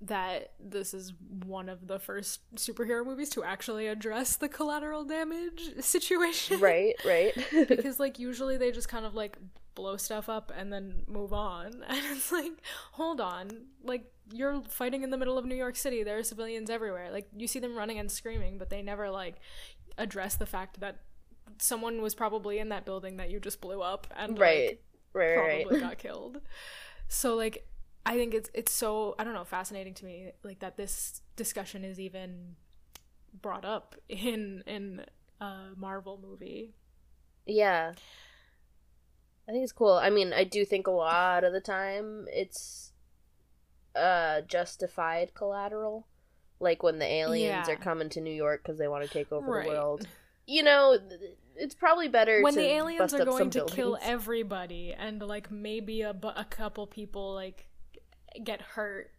that 0.01 0.51
this 0.59 0.93
is 0.93 1.13
one 1.45 1.69
of 1.69 1.87
the 1.87 1.97
first 1.97 2.41
superhero 2.55 3.05
movies 3.05 3.29
to 3.29 3.43
actually 3.43 3.87
address 3.87 4.35
the 4.35 4.49
collateral 4.49 5.05
damage 5.05 5.71
situation. 5.79 6.59
right 6.59 6.95
right 7.03 7.33
because, 7.67 7.99
like, 7.99 8.19
usually 8.19 8.57
they 8.57 8.71
just 8.71 8.89
kind 8.89 9.05
of, 9.05 9.15
like, 9.15 9.37
blow 9.75 9.97
stuff 9.97 10.29
up 10.29 10.51
and 10.55 10.71
then 10.71 11.03
move 11.07 11.33
on. 11.33 11.83
And 11.89 11.99
it's 12.11 12.31
like, 12.31 12.53
hold 12.93 13.19
on. 13.21 13.49
Like, 13.83 14.11
you're 14.31 14.61
fighting 14.69 15.03
in 15.03 15.09
the 15.09 15.17
middle 15.17 15.37
of 15.37 15.45
New 15.45 15.55
York 15.55 15.75
City. 15.75 16.03
There 16.03 16.17
are 16.17 16.23
civilians 16.23 16.69
everywhere. 16.69 17.11
Like, 17.11 17.27
you 17.35 17.47
see 17.47 17.59
them 17.59 17.75
running 17.75 17.99
and 17.99 18.11
screaming, 18.11 18.57
but 18.57 18.69
they 18.69 18.81
never, 18.81 19.09
like, 19.09 19.37
address 19.97 20.35
the 20.35 20.45
fact 20.45 20.79
that 20.79 21.01
someone 21.59 22.01
was 22.01 22.15
probably 22.15 22.59
in 22.59 22.69
that 22.69 22.85
building 22.85 23.17
that 23.17 23.29
you 23.29 23.39
just 23.39 23.61
blew 23.61 23.81
up 23.81 24.07
and, 24.15 24.37
like, 24.37 24.39
right 24.39 24.79
right 25.13 25.37
right 25.37 25.61
probably 25.63 25.79
got 25.79 25.97
killed. 25.97 26.41
So 27.07 27.35
like 27.35 27.67
I 28.05 28.15
think 28.15 28.33
it's 28.33 28.49
it's 28.53 28.71
so 28.71 29.15
I 29.19 29.23
don't 29.23 29.33
know 29.33 29.45
fascinating 29.45 29.93
to 29.95 30.05
me 30.05 30.31
like 30.43 30.59
that 30.59 30.77
this 30.77 31.21
discussion 31.35 31.83
is 31.83 31.99
even 31.99 32.55
brought 33.41 33.65
up 33.65 33.95
in 34.09 34.63
in 34.67 35.05
a 35.39 35.69
Marvel 35.75 36.19
movie. 36.21 36.73
Yeah. 37.45 37.93
I 39.47 39.51
think 39.51 39.63
it's 39.63 39.73
cool. 39.73 39.93
I 39.93 40.09
mean, 40.09 40.31
I 40.33 40.43
do 40.45 40.63
think 40.65 40.87
a 40.87 40.91
lot 40.91 41.43
of 41.43 41.51
the 41.53 41.59
time 41.61 42.25
it's 42.31 42.91
uh 43.95 44.41
justified 44.41 45.33
collateral. 45.35 46.07
Like 46.59 46.81
when 46.81 46.99
the 46.99 47.05
aliens 47.05 47.67
Yeah. 47.67 47.73
are 47.73 47.77
coming 47.77 48.09
to 48.09 48.21
New 48.21 48.33
York 48.33 48.61
because 48.63 48.77
they 48.77 48.87
want 48.87 49.03
to 49.03 49.09
take 49.09 49.31
over 49.31 49.51
Right. 49.51 49.65
the 49.67 49.71
world. 49.73 50.07
You 50.45 50.61
know, 50.61 50.97
th- 50.97 51.21
it's 51.55 51.73
probably 51.73 52.09
better 52.09 52.41
When 52.41 52.53
to 52.53 52.59
the 52.59 52.65
aliens 52.67 52.99
bust 52.99 53.13
are 53.13 53.21
up 53.21 53.27
going 53.29 53.37
some 53.37 53.49
to 53.51 53.59
kill 53.73 53.91
buildings. 53.91 54.03
everybody 54.05 54.91
and 54.93 55.21
like 55.21 55.49
maybe 55.49 56.01
a, 56.01 56.13
bu- 56.13 56.33
a 56.35 56.43
couple 56.43 56.85
people 56.85 57.33
like 57.33 57.69
get 58.43 58.61
hurt 58.61 59.11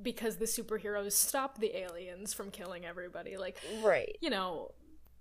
because 0.00 0.36
the 0.36 0.46
superheroes 0.46 1.12
stop 1.12 1.58
the 1.58 1.76
aliens 1.76 2.32
from 2.32 2.50
killing 2.50 2.86
everybody 2.86 3.36
like 3.36 3.58
right. 3.84 4.16
you 4.22 4.30
know, 4.30 4.72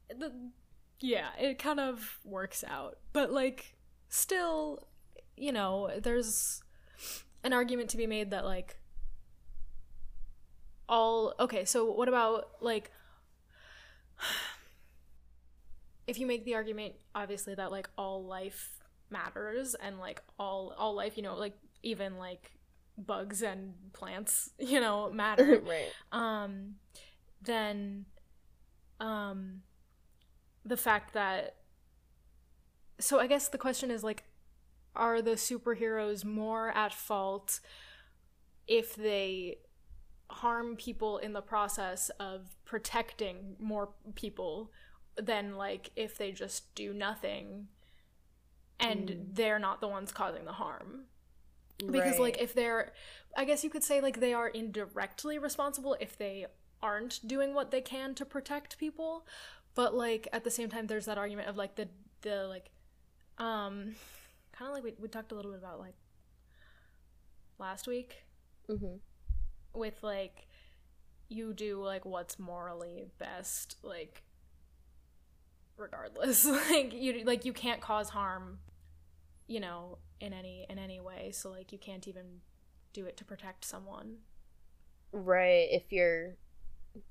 the, 0.10 0.32
yeah, 1.02 1.28
it 1.38 1.60
kind 1.60 1.82
of 1.82 2.18
works 2.24 2.64
out. 2.66 2.98
But 3.12 3.30
like, 3.34 3.75
still, 4.16 4.88
you 5.36 5.52
know, 5.52 5.92
there's 6.02 6.64
an 7.44 7.54
argument 7.54 7.90
to 7.90 7.98
be 7.98 8.08
made 8.08 8.32
that 8.32 8.46
like 8.46 8.78
all 10.88 11.34
okay. 11.40 11.66
So 11.66 11.92
what 11.92 12.08
about 12.08 12.50
like? 12.62 12.92
If 16.08 16.20
you 16.20 16.28
make 16.28 16.46
the 16.46 16.54
argument, 16.54 16.94
obviously, 17.16 17.56
that 17.56 17.72
like 17.72 17.90
all 17.98 18.24
life 18.24 18.78
matters 19.10 19.74
and 19.74 20.00
like 20.00 20.22
all 20.38 20.76
all 20.78 20.94
life, 20.94 21.18
you 21.18 21.24
know, 21.24 21.36
like 21.36 21.58
even 21.82 22.20
like 22.20 22.52
bugs 22.96 23.42
and 23.42 23.74
plants, 23.92 24.52
you 24.60 24.80
know, 24.80 25.10
matter 25.12 25.60
right. 25.66 25.92
um 26.12 26.76
then 27.42 28.06
um 29.00 29.64
the 30.64 30.78
fact 30.78 31.14
that 31.16 31.56
so 33.00 33.20
i 33.20 33.28
guess 33.28 33.48
the 33.50 33.58
question 33.58 33.92
is 33.92 34.04
like 34.04 34.24
are 34.96 35.22
the 35.22 35.32
superheroes 35.32 36.24
more 36.24 36.70
at 36.72 36.94
fault 36.94 37.60
if 38.68 38.96
they 38.96 39.58
harm 40.30 40.76
people 40.76 41.18
in 41.20 41.34
the 41.34 41.42
process 41.42 42.10
of 42.20 42.56
protecting 42.66 43.56
more 43.60 43.90
people 44.16 44.72
than 45.18 45.56
like 45.56 45.92
if 45.96 46.18
they 46.18 46.32
just 46.32 46.74
do 46.76 46.94
nothing 46.94 47.68
and 48.80 49.10
Mm. 49.10 49.36
they're 49.36 49.60
not 49.60 49.80
the 49.82 49.88
ones 49.88 50.12
causing 50.12 50.46
the 50.46 50.54
harm 50.54 51.06
because 51.92 52.14
Right. 52.14 52.20
like 52.22 52.42
if 52.42 52.54
they're 52.54 52.94
i 53.38 53.46
guess 53.46 53.64
you 53.64 53.70
could 53.70 53.84
say 53.84 54.02
like 54.02 54.20
they 54.20 54.34
are 54.34 54.48
indirectly 54.50 55.38
responsible 55.38 55.96
if 56.00 56.18
they 56.18 56.46
aren't 56.82 57.20
doing 57.28 57.54
what 57.54 57.72
they 57.72 57.82
can 57.82 58.16
to 58.16 58.26
protect 58.26 58.78
people 58.78 59.26
but 59.76 59.94
like 59.94 60.28
at 60.34 60.44
the 60.44 60.52
same 60.52 60.70
time 60.70 60.88
there's 60.88 61.06
that 61.06 61.18
argument 61.18 61.48
of 61.48 61.56
like 61.58 61.76
the 61.76 61.88
the 62.22 62.48
like 62.48 62.70
um 63.38 63.96
kind 64.54 64.70
of 64.70 64.74
like 64.74 64.84
we, 64.84 64.94
we 65.00 65.08
talked 65.08 65.32
a 65.32 65.36
little 65.36 65.52
bit 65.52 65.60
about 65.60 65.80
like 65.80 65.96
last 67.58 67.88
week 67.88 68.26
Mhm. 68.70 69.00
with 69.74 70.02
like 70.04 70.48
you 71.30 71.54
do 71.54 71.82
like 71.84 72.06
what's 72.06 72.38
morally 72.40 73.08
best 73.18 73.78
like 73.84 74.24
regardless 75.78 76.46
like 76.72 76.94
you 76.94 77.24
like 77.26 77.46
you 77.46 77.54
can't 77.54 77.82
cause 77.82 78.10
harm 78.10 78.60
you 79.48 79.60
know 79.60 79.98
in 80.20 80.34
any 80.34 80.66
in 80.70 80.80
any 80.80 81.00
way 81.00 81.32
so 81.32 81.50
like 81.52 81.72
you 81.72 81.78
can't 81.78 82.08
even 82.08 82.42
do 82.94 83.06
it 83.06 83.18
to 83.18 83.26
protect 83.26 83.66
someone 83.66 84.18
Right. 85.12 85.68
If 85.72 85.92
you're 85.92 86.36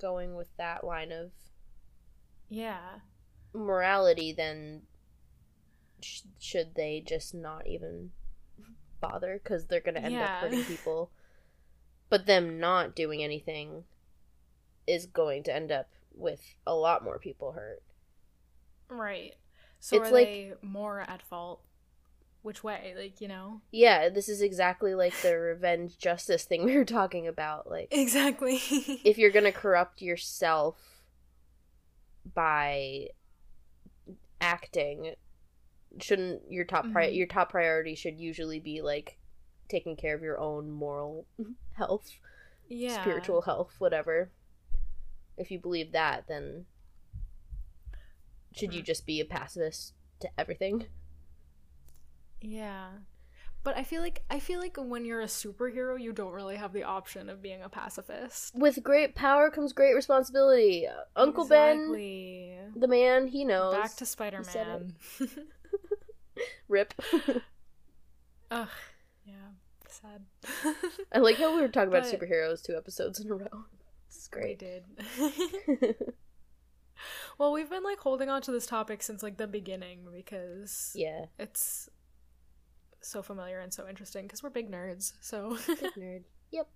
going 0.00 0.34
with 0.34 0.48
that 0.58 0.84
line 0.84 1.10
of 1.12 1.30
yeah 2.48 3.00
morality, 3.52 4.32
then 4.32 4.82
sh- 6.04 6.22
should 6.38 6.74
they 6.74 7.02
just 7.04 7.34
not 7.34 7.66
even 7.66 8.10
bother? 9.00 9.40
Because 9.42 9.66
they're 9.66 9.80
going 9.80 9.94
to 9.96 10.02
end 10.02 10.14
Yeah. 10.14 10.24
up 10.24 10.30
hurting 10.42 10.64
people. 10.74 11.10
But 12.10 12.26
them 12.26 12.60
not 12.60 12.94
doing 12.94 13.22
anything 13.22 13.84
is 14.86 15.06
going 15.06 15.42
to 15.44 15.54
end 15.54 15.72
up 15.72 15.88
with 16.14 16.54
a 16.66 16.74
lot 16.74 17.02
more 17.02 17.18
people 17.18 17.52
hurt. 17.52 17.82
right 18.88 19.34
so 19.80 19.96
It's 19.96 20.10
are 20.10 20.12
like- 20.12 20.26
they 20.26 20.52
more 20.62 21.00
at 21.00 21.22
fault 21.22 21.60
which 22.42 22.62
way 22.62 22.94
like 22.96 23.20
you 23.22 23.26
know 23.28 23.62
Yeah, 23.70 24.10
this 24.10 24.28
is 24.28 24.42
exactly 24.42 24.94
like 24.94 25.14
the 25.22 25.34
revenge 25.38 25.96
justice 25.98 26.44
thing 26.44 26.64
we 26.64 26.76
were 26.76 26.84
talking 26.84 27.26
about. 27.26 27.68
Like, 27.70 27.88
exactly 27.90 28.56
if 29.04 29.16
you're 29.18 29.30
going 29.30 29.46
to 29.46 29.52
corrupt 29.52 30.02
yourself 30.02 30.76
by 32.34 33.08
acting, 34.40 35.14
shouldn't 36.00 36.42
your 36.50 36.64
top 36.64 36.90
pri- 36.92 37.10
Mhm. 37.10 37.16
your 37.16 37.26
top 37.26 37.50
priority 37.50 37.94
should 37.94 38.18
usually 38.18 38.60
be 38.60 38.82
like 38.82 39.18
taking 39.68 39.96
care 39.96 40.14
of 40.14 40.22
your 40.22 40.38
own 40.38 40.70
moral 40.70 41.26
health, 41.72 42.10
yeah 42.68 43.00
spiritual 43.02 43.42
health, 43.42 43.74
whatever. 43.78 44.30
If 45.36 45.50
you 45.50 45.58
believe 45.58 45.92
that, 45.92 46.26
then 46.28 46.66
should 48.52 48.72
you 48.74 48.82
Mm. 48.82 48.86
just 48.86 49.04
be 49.06 49.20
a 49.20 49.24
pacifist 49.24 49.94
to 50.20 50.28
everything? 50.38 50.86
Yeah. 52.40 52.90
But 53.64 53.78
I 53.78 53.82
feel 53.82 54.02
like 54.02 54.22
I 54.28 54.38
feel 54.40 54.60
like 54.60 54.76
when 54.76 55.06
you're 55.06 55.22
a 55.22 55.26
superhero, 55.26 55.98
you 55.98 56.12
don't 56.12 56.32
really 56.32 56.56
have 56.56 56.74
the 56.74 56.82
option 56.82 57.30
of 57.30 57.40
being 57.40 57.62
a 57.62 57.68
pacifist. 57.70 58.54
With 58.54 58.82
great 58.82 59.14
power 59.14 59.50
comes 59.50 59.72
great 59.72 59.94
responsibility. 59.94 60.86
Uncle 61.16 61.48
Ben, 61.48 61.90
the 62.76 62.86
man, 62.86 63.26
he 63.28 63.44
knows. 63.46 63.74
Back 63.74 63.96
to 63.96 64.04
Spider-Man. 64.06 64.94
Rip. 66.68 66.94
Ugh. 68.50 68.68
Yeah. 69.24 69.34
Sad. 69.88 70.24
I 71.12 71.18
like 71.18 71.36
how 71.36 71.54
we 71.54 71.60
were 71.62 71.68
talking 71.68 71.88
about 71.88 72.04
But- 72.10 72.20
superheroes 72.20 72.62
two 72.62 72.76
episodes 72.76 73.20
in 73.20 73.30
a 73.30 73.34
row. 73.34 73.64
This 74.08 74.16
is 74.16 74.28
We 74.32 74.40
great. 74.40 74.58
did. 74.58 74.84
well, 77.38 77.52
we've 77.52 77.70
been 77.70 77.82
like 77.84 77.98
holding 77.98 78.28
on 78.28 78.42
to 78.42 78.52
this 78.52 78.66
topic 78.66 79.02
since 79.02 79.22
like 79.22 79.36
the 79.36 79.46
beginning 79.46 80.06
because 80.12 80.92
yeah. 80.94 81.26
it's 81.38 81.88
so 83.00 83.22
familiar 83.22 83.60
and 83.60 83.72
so 83.72 83.88
interesting 83.88 84.26
because 84.26 84.42
we're 84.42 84.50
big 84.50 84.70
nerds. 84.70 85.12
So 85.20 85.56
Big 85.66 85.78
nerd. 85.98 86.22
Yep. 86.52 86.68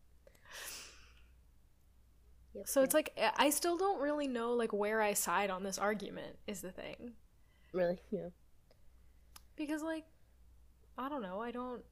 Yep, 2.54 2.66
so 2.66 2.82
it's 2.82 2.94
like 2.94 3.12
I- 3.20 3.32
I 3.46 3.50
still 3.50 3.76
don't 3.76 4.00
really 4.00 4.26
know 4.28 4.52
like 4.52 4.72
where 4.72 5.00
I 5.00 5.12
side 5.14 5.50
on 5.50 5.62
this 5.62 5.78
argument 5.78 6.36
is 6.46 6.60
the 6.60 6.72
thing. 6.72 7.12
really 7.72 7.98
yeah. 8.10 8.28
Because 9.58 9.82
like 9.82 10.04
I 10.96 11.08
don't 11.08 11.22
know, 11.22 11.42
I 11.42 11.50
don't 11.50 11.82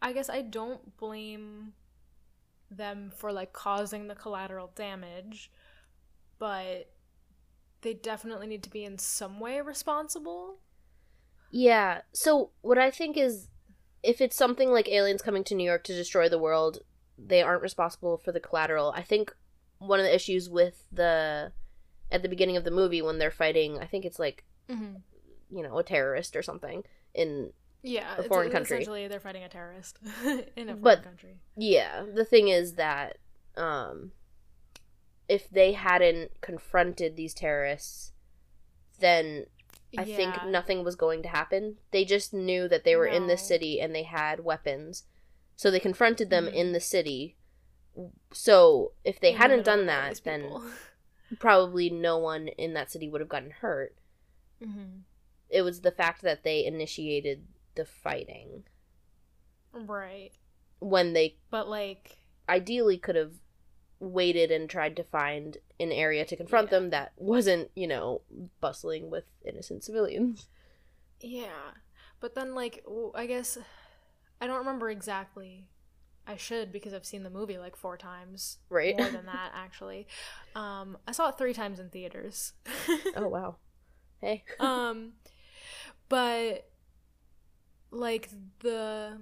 I 0.00 0.12
guess 0.12 0.30
I 0.30 0.42
don't 0.42 0.96
blame 0.96 1.72
them 2.70 3.10
for 3.16 3.32
like 3.32 3.52
causing 3.52 4.06
the 4.06 4.14
collateral 4.14 4.70
damage, 4.76 5.50
but 6.38 6.90
they 7.80 7.94
definitely 7.94 8.46
need 8.46 8.62
to 8.62 8.70
be 8.70 8.84
in 8.84 8.98
some 8.98 9.40
way 9.40 9.60
responsible. 9.60 10.58
Yeah. 11.50 12.02
So 12.12 12.50
what 12.60 12.78
I 12.78 12.90
think 12.90 13.16
is 13.16 13.48
if 14.02 14.20
it's 14.20 14.36
something 14.36 14.70
like 14.70 14.88
aliens 14.88 15.22
coming 15.22 15.44
to 15.44 15.54
New 15.54 15.64
York 15.64 15.84
to 15.84 15.94
destroy 15.94 16.28
the 16.28 16.38
world, 16.38 16.78
they 17.18 17.42
aren't 17.42 17.62
responsible 17.62 18.18
for 18.18 18.32
the 18.32 18.40
collateral. 18.40 18.92
I 18.94 19.02
think 19.02 19.34
one 19.78 19.98
of 19.98 20.04
the 20.04 20.14
issues 20.14 20.48
with 20.48 20.84
the 20.92 21.52
at 22.12 22.22
the 22.22 22.28
beginning 22.28 22.56
of 22.56 22.64
the 22.64 22.70
movie 22.70 23.02
when 23.02 23.18
they're 23.18 23.30
fighting, 23.30 23.78
I 23.78 23.86
think 23.86 24.04
it's 24.04 24.18
like, 24.18 24.44
Mm-hmm. 24.70 24.96
You 25.50 25.62
know, 25.62 25.78
a 25.78 25.82
terrorist 25.84 26.36
or 26.36 26.42
something 26.42 26.84
in 27.14 27.52
Yeah, 27.82 28.16
A 28.18 28.22
foreign 28.24 28.46
it's 28.46 28.54
country. 28.54 28.76
Essentially, 28.78 29.08
they're 29.08 29.20
fighting 29.20 29.42
a 29.42 29.48
terrorist 29.48 29.98
in 30.56 30.68
a 30.68 30.76
foreign 30.76 30.80
But- 30.82 31.02
country. 31.02 31.40
Yeah, 31.56 32.04
the 32.14 32.24
thing 32.24 32.48
is 32.48 32.74
that 32.74 33.18
um 33.56 34.12
if 35.28 35.48
they 35.48 35.72
hadn't 35.72 36.40
confronted 36.40 37.16
these 37.16 37.34
terrorists, 37.34 38.12
then 38.98 39.46
I 39.96 40.04
think 40.04 40.44
nothing 40.46 40.84
was 40.84 40.94
going 40.96 41.22
to 41.22 41.28
happen. 41.28 41.76
They 41.90 42.04
just 42.04 42.32
knew 42.34 42.68
that 42.68 42.84
they 42.84 42.94
were 42.96 43.06
in 43.06 43.26
this 43.28 43.42
No. 43.42 43.46
city 43.48 43.80
and 43.80 43.94
they 43.94 44.02
had 44.04 44.44
weapons. 44.44 45.04
So 45.56 45.70
they 45.70 45.80
confronted 45.80 46.30
them 46.30 46.46
Mhm. 46.46 46.52
in 46.54 46.72
the 46.72 46.80
city. 46.80 47.36
So 48.32 48.92
if 49.04 49.18
they 49.20 49.32
in 49.32 49.36
hadn't 49.38 49.64
done 49.64 49.86
that, 49.86 50.20
then 50.24 50.50
probably 51.38 51.90
no 51.90 52.18
one 52.18 52.48
in 52.48 52.72
that 52.74 52.90
city 52.90 53.08
would 53.08 53.20
have 53.20 53.28
gotten 53.28 53.50
hurt. 53.50 53.96
Mhm. 54.62 55.02
It 55.50 55.62
was 55.62 55.80
the 55.80 55.90
fact 55.90 56.22
that 56.22 56.44
they 56.44 56.64
initiated 56.64 57.46
the 57.74 57.84
fighting 57.84 58.64
right, 59.72 60.30
when 60.78 61.12
they 61.12 61.36
but 61.50 61.68
like, 61.68 62.18
ideally 62.48 62.98
could 62.98 63.16
have 63.16 63.32
waited 63.98 64.50
and 64.50 64.68
tried 64.68 64.96
to 64.96 65.04
find 65.04 65.58
an 65.78 65.92
area 65.92 66.24
to 66.24 66.36
confront 66.36 66.68
Yeah. 66.68 66.78
them 66.78 66.90
that 66.90 67.12
wasn't, 67.16 67.70
you 67.74 67.86
know, 67.86 68.22
bustling 68.60 69.10
with 69.10 69.24
innocent 69.44 69.84
civilians. 69.84 70.48
yeah, 71.20 71.72
but 72.20 72.34
then 72.34 72.54
like, 72.54 72.84
I 73.14 73.26
guess 73.26 73.58
I 74.40 74.46
don't 74.46 74.58
remember 74.58 74.90
exactly. 74.90 75.66
I 76.26 76.36
should 76.36 76.70
because 76.72 76.94
I've 76.94 77.04
seen 77.06 77.24
the 77.24 77.30
movie 77.30 77.58
like 77.58 77.76
four 77.76 77.96
times, 77.96 78.58
Right? 78.68 78.96
more 78.96 79.10
than 79.10 79.26
that 79.26 79.52
actually. 79.54 80.06
Um, 80.54 80.96
I 81.06 81.12
saw 81.12 81.28
it 81.28 81.38
three 81.38 81.52
times 81.54 81.78
in 81.80 81.90
theaters. 81.90 82.52
oh 83.16 83.28
wow. 83.28 83.56
Hey. 84.20 84.44
um 84.60 85.12
but 86.10 86.68
like 87.90 88.28
the 88.58 89.16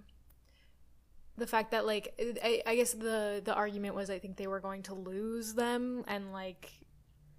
the 1.37 1.47
fact 1.47 1.71
that 1.71 1.87
like 1.87 2.13
I, 2.43 2.63
I 2.67 2.75
guess 2.75 2.93
the 2.95 3.41
the 3.45 3.55
argument 3.55 3.95
was 3.95 4.11
i 4.11 4.19
think 4.19 4.37
they 4.37 4.49
were 4.49 4.59
going 4.61 4.83
to 4.85 4.95
lose 4.95 5.55
them 5.55 6.03
and 6.09 6.33
like 6.33 6.73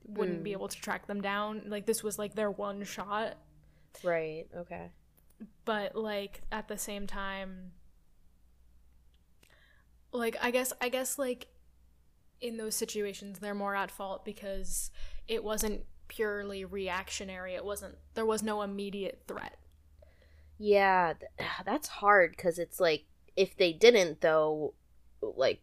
wouldn't 0.05 0.43
be 0.43 0.51
Mm. 0.51 0.53
able 0.53 0.67
to 0.69 0.79
track 0.81 1.05
them 1.07 1.21
down 1.21 1.63
like 1.67 1.85
this 1.85 2.01
was 2.01 2.17
like 2.17 2.33
their 2.35 2.49
one 2.49 2.83
shot 2.85 3.35
Right. 4.03 4.45
Okay. 4.55 4.91
but 5.65 5.95
like 5.95 6.41
at 6.51 6.67
the 6.69 6.77
same 6.77 7.05
time 7.07 7.71
like 10.11 10.35
i 10.41 10.49
guess 10.51 10.73
i 10.81 10.89
guess 10.89 11.19
like 11.19 11.47
in 12.41 12.57
those 12.57 12.75
situations 12.75 13.39
they're 13.39 13.53
more 13.53 13.75
at 13.75 13.91
fault 13.91 14.23
because 14.25 14.91
it 15.27 15.43
wasn't 15.43 15.83
purely 16.09 16.65
reactionary 16.65 17.55
it 17.55 17.63
wasn't 17.63 17.95
there 18.15 18.25
was 18.25 18.43
no 18.43 18.61
immediate 18.61 19.21
threat 19.27 19.57
Yeah, 20.57 21.13
that's 21.65 21.87
hard 21.87 22.31
because 22.31 22.59
it's 22.59 22.79
like 22.81 23.05
if 23.37 23.55
they 23.55 23.71
didn't 23.71 24.19
though, 24.21 24.73
like 25.21 25.61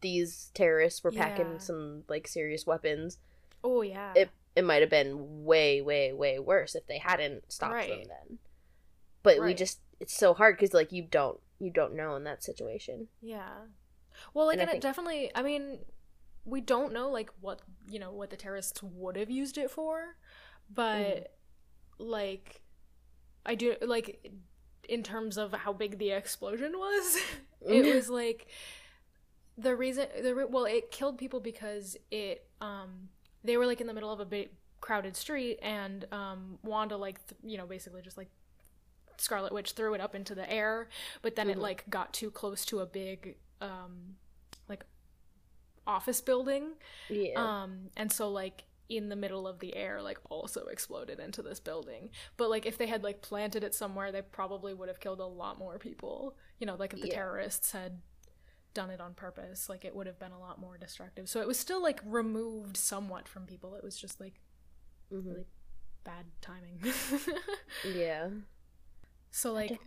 these 0.00 0.50
terrorists 0.54 1.04
were 1.04 1.12
packing 1.12 1.52
Yeah. 1.52 1.58
some 1.58 2.02
like 2.08 2.26
serious 2.26 2.66
weapons. 2.66 3.18
oh 3.62 3.82
yeah 3.82 4.12
It 4.16 4.30
it 4.56 4.64
might 4.64 4.80
have 4.82 4.90
been 4.90 5.44
way 5.44 5.80
way 5.80 6.12
way 6.12 6.38
worse 6.40 6.74
if 6.74 6.86
they 6.88 6.98
hadn't 6.98 7.50
stopped 7.52 7.86
them 7.88 8.02
then. 8.08 8.38
But 9.22 9.40
we 9.40 9.54
just 9.54 9.78
it's 10.00 10.16
so 10.16 10.34
hard 10.34 10.56
because 10.56 10.74
like 10.74 10.90
you 10.90 11.02
don't 11.08 11.38
you 11.60 11.70
don't 11.70 11.94
know 11.94 12.16
in 12.16 12.24
that 12.24 12.42
situation. 12.42 13.06
Yeah. 13.20 13.48
Well, 14.34 14.46
like, 14.46 14.54
And 14.54 14.62
and, 14.62 14.68
it 14.68 14.72
think- 14.72 14.82
definitely. 14.82 15.30
I 15.34 15.42
mean, 15.42 15.78
we 16.44 16.60
don't 16.60 16.92
know 16.92 17.10
like 17.10 17.30
what 17.40 17.60
you 17.88 17.98
know 17.98 18.12
what 18.12 18.30
the 18.30 18.36
terrorists 18.36 18.82
would 18.82 19.16
have 19.16 19.30
used 19.30 19.58
it 19.58 19.70
for, 19.70 20.16
but 20.72 20.92
Mm-hmm. 20.94 22.04
like, 22.04 22.62
I 23.46 23.54
do 23.54 23.76
like 23.82 24.32
in 24.88 25.02
terms 25.02 25.38
of 25.38 25.52
how 25.52 25.72
big 25.72 25.98
the 25.98 26.10
explosion 26.10 26.72
was. 26.78 27.18
it 27.68 27.86
was 27.86 28.08
like 28.10 28.48
the 29.56 29.76
reason 29.76 30.06
the 30.22 30.34
re- 30.34 30.44
well 30.48 30.64
it 30.64 30.90
killed 30.90 31.18
people 31.18 31.40
because 31.40 31.96
it 32.10 32.46
um 32.60 33.08
they 33.44 33.56
were 33.56 33.66
like 33.66 33.80
in 33.80 33.86
the 33.86 33.92
middle 33.94 34.10
of 34.12 34.20
a 34.20 34.24
big 34.24 34.50
crowded 34.80 35.14
street 35.16 35.58
and 35.62 36.06
um 36.12 36.58
Wanda 36.62 36.96
like 36.96 37.24
th- 37.28 37.38
you 37.44 37.58
know 37.58 37.66
basically 37.66 38.02
just 38.02 38.16
like 38.16 38.30
Scarlet 39.18 39.52
Witch 39.52 39.72
threw 39.72 39.94
it 39.94 40.00
up 40.00 40.14
into 40.14 40.34
the 40.34 40.50
air 40.50 40.88
but 41.20 41.36
then 41.36 41.50
it 41.50 41.58
Mhm. 41.58 41.62
like 41.62 41.88
got 41.90 42.12
too 42.12 42.30
close 42.30 42.64
to 42.66 42.80
a 42.80 42.86
big 42.86 43.36
um 43.60 44.16
office 45.86 46.20
building 46.20 46.72
yeah. 47.10 47.32
um 47.36 47.88
and 47.96 48.12
so 48.12 48.30
like 48.30 48.64
in 48.88 49.08
the 49.08 49.16
middle 49.16 49.48
of 49.48 49.58
the 49.60 49.74
air 49.74 50.02
like 50.02 50.18
also 50.30 50.66
exploded 50.66 51.18
into 51.18 51.42
this 51.42 51.58
building 51.60 52.10
but 52.36 52.50
like 52.50 52.66
if 52.66 52.76
they 52.78 52.86
had 52.86 53.02
like 53.02 53.22
planted 53.22 53.64
it 53.64 53.74
somewhere 53.74 54.12
they 54.12 54.22
probably 54.22 54.74
would 54.74 54.88
have 54.88 55.00
killed 55.00 55.18
a 55.20 55.24
lot 55.26 55.58
more 55.58 55.78
people 55.78 56.36
you 56.58 56.66
know 56.66 56.74
like 56.76 56.92
if 56.92 57.00
the 57.00 57.08
Yeah. 57.08 57.14
terrorists 57.14 57.72
had 57.72 58.00
done 58.74 58.90
it 58.90 59.00
on 59.00 59.14
purpose 59.14 59.68
like 59.68 59.84
it 59.84 59.94
would 59.94 60.06
have 60.06 60.18
been 60.18 60.32
a 60.32 60.38
lot 60.38 60.60
more 60.60 60.76
destructive 60.78 61.28
so 61.28 61.40
it 61.40 61.46
was 61.46 61.58
still 61.58 61.82
like 61.82 62.00
removed 62.04 62.76
somewhat 62.76 63.28
from 63.28 63.44
people 63.46 63.74
it 63.74 63.82
was 63.84 63.96
just 63.98 64.20
like 64.20 64.40
Mhm. 65.12 65.26
really 65.26 65.46
bad 66.04 66.26
timing 66.40 66.80
Yeah. 67.94 68.28
so 69.30 69.52
like 69.52 69.78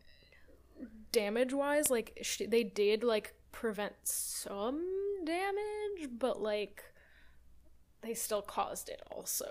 damage 1.11 1.53
wise 1.53 1.89
like 1.89 2.17
sh- 2.21 2.41
they 2.47 2.63
did 2.63 3.03
like 3.03 3.33
prevent 3.51 3.93
some 4.03 4.85
damage 5.25 6.09
but 6.17 6.41
like 6.41 6.83
they 8.01 8.13
still 8.13 8.41
caused 8.41 8.89
it 8.89 9.01
also 9.11 9.47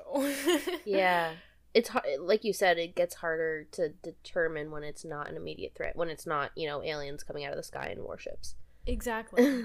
Yeah. 0.85 1.33
It's 1.75 1.89
hard, 1.89 2.05
like 2.21 2.45
you 2.45 2.53
said, 2.53 2.79
it 2.79 2.95
gets 2.95 3.17
harder 3.17 3.65
to 3.73 3.89
determine 3.89 4.71
when 4.71 4.85
it's 4.85 5.05
not 5.05 5.29
an 5.29 5.37
immediate 5.37 5.75
threat, 5.75 5.97
when 5.97 6.09
it's 6.09 6.25
not, 6.25 6.53
you 6.57 6.69
know, 6.69 6.85
aliens 6.85 7.25
coming 7.25 7.45
out 7.45 7.51
of 7.51 7.57
the 7.57 7.65
sky 7.65 7.89
in 7.89 8.05
warships. 8.05 8.55
exactly 8.87 9.65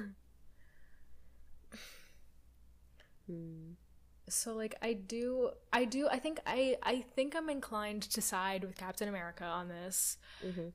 Hmm. 3.28 3.74
so 4.30 4.54
like 4.54 4.76
i 4.82 4.94
do 4.94 5.50
i 5.74 5.86
do 5.86 6.08
i 6.10 6.20
think 6.20 6.40
i 6.46 6.78
i 6.84 7.02
think 7.16 7.36
i'm 7.36 7.50
inclined 7.50 8.04
to 8.04 8.22
side 8.22 8.64
with 8.64 8.76
captain 8.78 9.08
america 9.10 9.44
on 9.44 9.68
this 9.70 10.18
Mhm. 10.46 10.72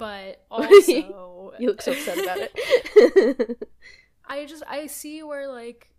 But 0.00 0.42
also 0.50 1.52
You 1.58 1.68
look 1.68 1.82
so 1.82 1.92
upset 1.92 2.18
about 2.18 2.38
it. 2.40 3.68
i 4.26 4.46
just 4.46 4.62
i 4.66 4.86
see 4.86 5.22
where 5.22 5.46
like 5.46 5.90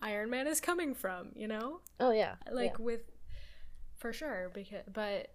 iron 0.00 0.30
man 0.30 0.46
is 0.46 0.60
coming 0.60 0.94
from 0.94 1.28
you 1.34 1.46
know 1.46 1.80
oh 2.00 2.12
yeah. 2.12 2.36
like 2.50 2.76
yeah. 2.78 2.84
with 2.84 3.02
for 3.98 4.12
sure 4.12 4.50
because 4.54 4.82
but 4.90 5.34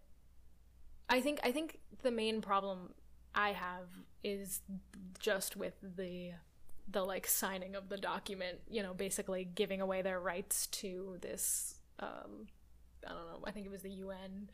i 1.10 1.22
think 1.22 1.40
i 1.44 1.52
think 1.52 1.80
the 2.02 2.10
main 2.10 2.42
problem 2.42 2.94
i 3.36 3.52
have 3.52 3.88
is 4.24 4.62
just 5.20 5.56
with 5.56 5.76
the 5.82 6.32
the 6.90 7.04
like 7.04 7.28
signing 7.28 7.76
of 7.76 7.90
the 7.90 7.98
document 7.98 8.58
you 8.68 8.82
know 8.82 8.96
basically 8.96 9.44
giving 9.44 9.80
away 9.80 10.02
their 10.02 10.20
rights 10.20 10.66
to 10.68 11.18
this 11.22 11.76
um 12.00 12.48
i 13.06 13.10
don't 13.10 13.28
know 13.28 13.44
i 13.46 13.52
think 13.52 13.66
it 13.66 13.72
was 13.72 13.84
the 13.84 13.92
un 13.92 14.50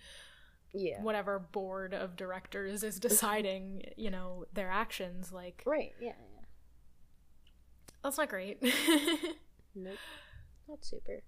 yeah. 0.77 1.01
whatever 1.01 1.39
board 1.39 1.93
of 1.93 2.15
directors 2.15 2.83
is 2.83 2.99
deciding 3.09 3.83
you 3.95 4.09
know 4.09 4.45
their 4.53 4.69
actions 4.69 5.31
like 5.31 5.63
Right. 5.65 5.93
Yeah. 5.99 6.07
Yeah. 6.09 6.43
that's 8.03 8.17
not 8.17 8.29
great 8.29 8.61
Nope. 9.75 9.97
Not 10.67 10.83
super. 10.83 11.21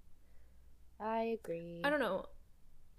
I 0.99 1.37
agree. 1.41 1.81
i 1.83 1.89
don't 1.89 1.99
know 1.99 2.25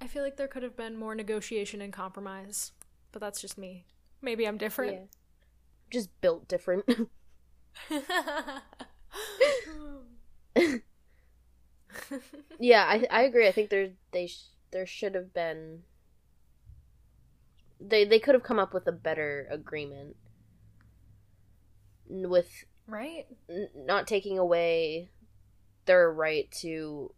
i 0.01 0.07
feel 0.07 0.23
like 0.23 0.37
there 0.37 0.49
could 0.49 0.63
have 0.63 0.77
been 0.77 0.97
more 0.97 1.15
negotiation 1.15 1.81
and 1.83 1.93
compromise 1.93 2.73
but 3.13 3.21
that's 3.21 3.41
just 3.41 3.59
me. 3.59 3.87
Maybe 4.23 4.47
I'm 4.47 4.57
different. 4.57 4.93
Yeah. 4.93 5.05
Just 5.91 6.11
built 6.21 6.47
different. 6.47 6.85
yeah, 12.59 12.85
I 12.87 13.07
I 13.11 13.23
agree. 13.23 13.49
I 13.49 13.53
think 13.53 13.71
there 13.71 13.91
they 14.13 14.27
sh- 14.27 14.51
there 14.71 14.87
should 14.87 15.15
have 15.15 15.33
been 15.33 15.83
they 17.81 18.05
they 18.05 18.19
could 18.19 18.35
have 18.35 18.43
come 18.45 18.59
up 18.59 18.75
with 18.75 18.87
a 18.87 18.93
better 18.93 19.49
agreement 19.51 20.17
with 22.09 22.65
right? 22.87 23.27
n- 23.49 23.69
not 23.75 24.07
taking 24.07 24.39
away 24.39 25.11
their 25.87 26.13
right 26.13 26.51
to 26.51 27.13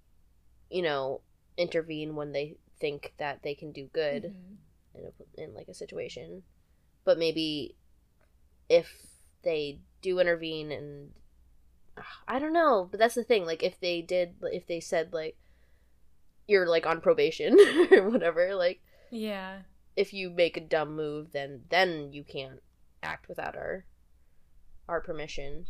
you 0.71 0.83
know 0.83 1.21
intervene 1.57 2.15
when 2.15 2.33
they 2.33 2.57
think 2.79 3.13
that 3.19 3.43
they 3.43 3.55
can 3.55 3.73
do 3.73 3.89
good 3.93 4.25
Mhm. 4.25 4.57
in, 4.95 5.05
a, 5.07 5.43
in 5.43 5.55
like 5.55 5.69
a 5.69 5.75
situation 5.75 6.43
but 7.05 7.19
maybe 7.19 7.77
if 8.69 9.07
they 9.43 9.81
do 10.01 10.19
intervene 10.19 10.73
and 10.73 11.13
i 12.27 12.39
don't 12.39 12.53
know 12.53 12.89
but 12.91 12.99
that's 12.99 13.15
the 13.15 13.25
thing 13.25 13.45
like 13.45 13.63
if 13.63 13.79
they 13.81 14.01
did 14.01 14.35
if 14.45 14.67
they 14.67 14.81
said 14.81 15.13
like 15.13 15.37
you're 16.49 16.67
like 16.67 16.87
on 16.87 17.01
probation 17.01 17.57
or 17.93 18.09
whatever 18.11 18.55
like 18.55 18.81
Yeah. 19.11 19.61
If 19.97 20.13
you 20.13 20.31
make 20.31 20.57
a 20.57 20.61
dumb 20.61 20.95
move 20.97 21.33
then 21.33 21.63
then 21.71 22.13
you 22.13 22.25
can't 22.25 22.61
act 23.03 23.29
without 23.29 23.57
our 23.57 23.85
our 24.89 25.01
permission 25.01 25.67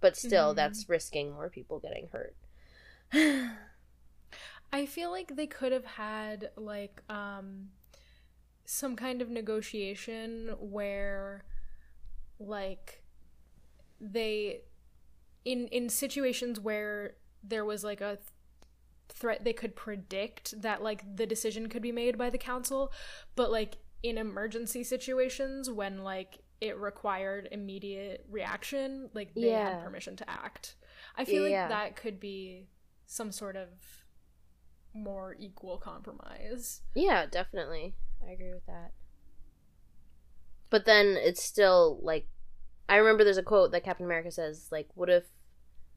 but 0.00 0.16
still 0.16 0.52
Mhm. 0.52 0.56
that's 0.56 0.88
risking 0.88 1.32
more 1.32 1.50
people 1.50 1.78
getting 1.80 2.08
hurt 2.08 2.34
I 4.72 4.86
feel 4.86 5.10
like 5.10 5.34
they 5.36 5.46
could 5.46 5.72
have 5.72 5.84
had 5.84 6.50
like 6.56 7.02
um 7.08 7.70
some 8.64 8.96
kind 8.96 9.20
of 9.20 9.28
negotiation 9.28 10.54
where 10.60 11.44
like 12.38 13.02
they 14.00 14.62
in 15.44 15.66
in 15.68 15.88
situations 15.88 16.60
where 16.60 17.16
there 17.42 17.64
was 17.64 17.84
like 17.84 18.00
a 18.00 18.18
threat 19.20 19.44
they 19.44 19.52
could 19.52 19.76
predict 19.76 20.60
that 20.62 20.82
like 20.82 21.04
the 21.16 21.26
decision 21.26 21.68
could 21.68 21.82
be 21.82 21.92
made 21.92 22.18
by 22.18 22.30
the 22.30 22.38
council 22.38 22.90
but 23.36 23.50
like 23.52 23.76
in 24.02 24.18
emergency 24.18 24.82
situations 24.82 25.70
when 25.70 26.02
like 26.02 26.38
it 26.60 26.76
required 26.78 27.48
immediate 27.52 28.24
reaction 28.30 29.10
like 29.14 29.34
they 29.34 29.50
Yeah. 29.50 29.70
had 29.76 29.84
permission 29.84 30.16
to 30.16 30.28
act 30.28 30.74
i 31.16 31.24
feel 31.24 31.46
Yeah. 31.46 31.62
like 31.62 31.68
that 31.70 31.96
could 31.96 32.18
be 32.18 32.66
some 33.06 33.30
sort 33.30 33.56
of 33.56 33.68
more 34.92 35.36
equal 35.38 35.78
compromise 35.78 36.80
Yeah, 36.94 37.26
definitely. 37.26 37.94
I 38.26 38.32
agree 38.32 38.52
with 38.52 38.66
that. 38.66 38.90
But 40.68 40.84
then 40.84 41.16
it's 41.18 41.42
still 41.42 41.98
like 42.02 42.26
I 42.88 42.96
remember 42.96 43.22
there's 43.24 43.38
a 43.38 43.42
quote 43.42 43.70
that 43.72 43.84
Captain 43.84 44.06
America 44.06 44.30
says 44.30 44.68
like 44.70 44.88
what 44.94 45.08
if 45.10 45.24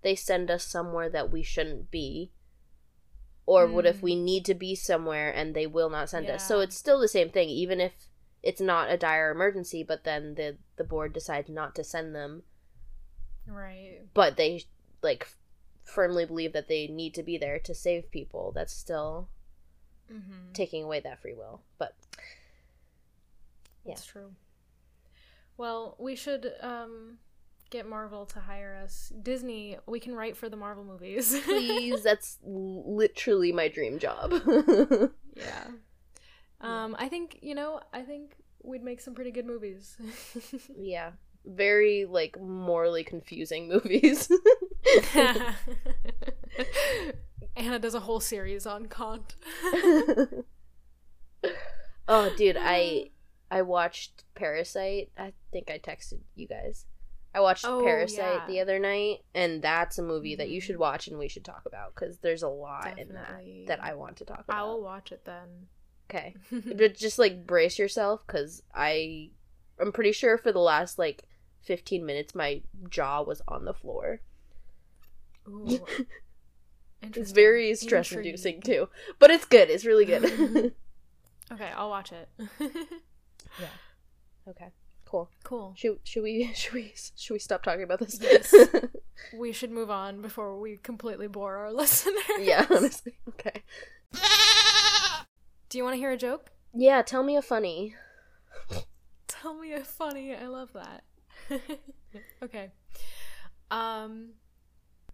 they 0.04 0.16
send 0.16 0.52
us 0.52 0.64
somewhere 0.64 1.10
that 1.10 1.32
we 1.32 1.44
shouldn't 1.44 1.90
be? 1.92 2.32
Or 3.46 3.68
what 3.68 3.86
if 3.86 3.98
Mm. 3.98 4.02
we 4.04 4.16
need 4.16 4.46
to 4.46 4.54
be 4.54 4.74
somewhere 4.74 5.30
and 5.30 5.54
they 5.54 5.68
will 5.68 5.90
not 5.90 6.10
send 6.10 6.30
us? 6.30 6.48
So 6.48 6.62
it's 6.62 6.78
still 6.78 7.00
the 7.00 7.08
same 7.08 7.30
thing 7.30 7.50
even 7.50 7.82
if 7.82 8.10
it's 8.42 8.62
not 8.62 8.92
a 8.92 8.98
dire 8.98 9.32
emergency 9.32 9.84
but 9.84 10.04
then 10.04 10.36
the 10.36 10.58
the 10.76 10.84
board 10.84 11.14
decides 11.14 11.50
not 11.50 11.74
to 11.76 11.84
send 11.84 12.14
them 12.14 12.44
right 13.48 14.02
but 14.14 14.36
they 14.36 14.64
like 15.02 15.28
firmly 15.84 16.26
believe 16.26 16.54
that 16.54 16.68
they 16.68 16.88
need 16.88 17.14
to 17.14 17.24
be 17.24 17.38
there 17.38 17.60
to 17.60 17.76
save 17.76 18.10
people. 18.12 18.52
That's 18.56 18.74
still 18.74 19.30
mm-hmm. 20.12 20.54
taking 20.54 20.84
away 20.84 21.00
that 21.02 21.22
free 21.22 21.34
will. 21.34 21.62
But 21.78 21.96
That's 23.86 24.06
true. 24.06 24.32
Well, 25.58 25.96
we 26.00 26.16
should 26.16 26.54
um 26.62 27.20
get 27.74 27.90
Marvel 27.90 28.28
to 28.28 28.40
hire 28.40 28.80
us. 28.84 29.12
Disney, 29.24 29.78
we 29.88 30.00
can 30.00 30.14
write 30.16 30.38
for 30.38 30.48
the 30.48 30.56
Marvel 30.56 30.84
movies. 30.84 31.36
please 31.44 32.04
that's 32.04 32.38
literally 32.44 33.52
my 33.52 33.68
dream 33.68 33.98
job 33.98 34.32
yeah. 35.36 35.66
Um 36.62 36.96
I 37.00 37.10
think, 37.10 37.40
you 37.42 37.56
know, 37.56 37.82
I 37.92 38.04
think 38.04 38.36
we'd 38.62 38.84
make 38.84 39.02
some 39.02 39.16
pretty 39.16 39.32
good 39.32 39.48
movies. 39.48 39.98
yeah 40.78 41.12
very 41.46 42.06
like 42.06 42.40
morally 42.40 43.04
confusing 43.04 43.68
movies 43.68 44.32
Anna 47.58 47.80
does 47.80 47.94
a 47.94 48.00
whole 48.00 48.22
series 48.22 48.66
on 48.66 48.86
Kant. 48.86 49.36
oh 52.08 52.34
dude 52.38 52.56
i 52.58 53.10
i 53.52 53.62
watched 53.62 54.24
parasite 54.36 55.10
i 55.18 55.34
think 55.52 55.70
i 55.70 55.78
texted 55.78 56.20
you 56.36 56.48
guys 56.48 56.86
i 57.34 57.40
watched 57.40 57.66
Oh, 57.66 57.84
parasite 57.84 58.42
yeah. 58.42 58.48
the 58.48 58.60
other 58.60 58.80
night 58.80 59.20
and 59.34 59.62
that's 59.62 59.98
a 59.98 60.04
movie 60.04 60.36
that 60.36 60.50
you 60.50 60.60
should 60.62 60.74
mm-hmm. 60.76 60.82
watch 60.82 61.08
and 61.08 61.18
we 61.18 61.28
should 61.28 61.46
talk 61.46 61.64
about 61.66 61.94
because 61.96 62.18
there's 62.20 62.44
a 62.44 62.50
lot 62.50 62.98
in 62.98 63.10
that 63.10 63.44
that 63.68 63.84
i 63.84 63.94
want 63.94 64.18
to 64.18 64.26
talk 64.26 64.42
about 64.42 64.58
I 64.58 64.64
will 64.64 64.82
watch 64.82 65.12
it 65.12 65.26
then. 65.26 65.68
okay 66.10 66.36
but 66.52 66.96
just 66.96 67.20
like 67.20 67.46
brace 67.46 67.80
yourself 67.80 68.24
because 68.26 68.64
i 68.74 69.30
i'm 69.80 69.92
pretty 69.92 70.12
sure 70.12 70.38
for 70.38 70.52
the 70.52 70.60
last 70.60 70.98
like 71.00 71.24
15 71.62 72.06
minutes 72.06 72.36
my 72.36 72.62
jaw 72.90 73.22
was 73.24 73.42
on 73.48 73.66
the 73.66 73.74
floor 73.74 74.22
Ooh. 75.48 75.86
it's 77.02 77.32
very 77.32 77.74
stress 77.76 78.12
inducing 78.12 78.56
Intrigue. 78.56 78.78
too 78.78 78.90
but 79.20 79.32
it's 79.32 79.46
good 79.46 79.70
it's 79.70 79.86
really 79.86 80.06
good 80.06 80.74
Okay, 81.52 81.70
I'll 81.76 81.90
watch 81.90 82.12
it. 82.12 82.30
Yeah. 83.60 83.68
Okay 84.48 84.70
cool 85.14 85.30
cool. 85.44 85.74
should, 85.78 86.00
should 86.04 86.24
we 86.24 86.52
should 86.56 86.74
we 86.74 86.92
should 87.16 87.34
we 87.34 87.40
stop 87.40 87.62
talking 87.64 87.84
about 87.84 88.00
this 88.00 88.20
Yes. 88.22 88.54
We 89.40 89.52
should 89.54 89.72
move 89.72 89.90
on 89.92 90.22
before 90.22 90.60
we 90.60 90.78
completely 90.78 91.28
bore 91.28 91.56
our 91.58 91.72
listeners. 91.82 92.18
yeah 92.42 92.66
honestly 92.70 93.14
okay 93.30 93.62
Do 95.70 95.78
you 95.78 95.84
want 95.84 95.94
to 95.94 95.98
hear 96.00 96.12
a 96.12 96.18
joke? 96.18 96.52
yeah 96.74 97.02
tell 97.04 97.24
me 97.24 97.38
a 97.38 97.42
funny 97.42 97.96
Tell 99.28 99.54
me 99.56 99.74
a 99.74 99.84
funny. 99.84 100.34
I 100.34 100.48
love 100.48 100.72
that. 100.74 101.04
okay. 102.42 102.72
Um 103.70 104.30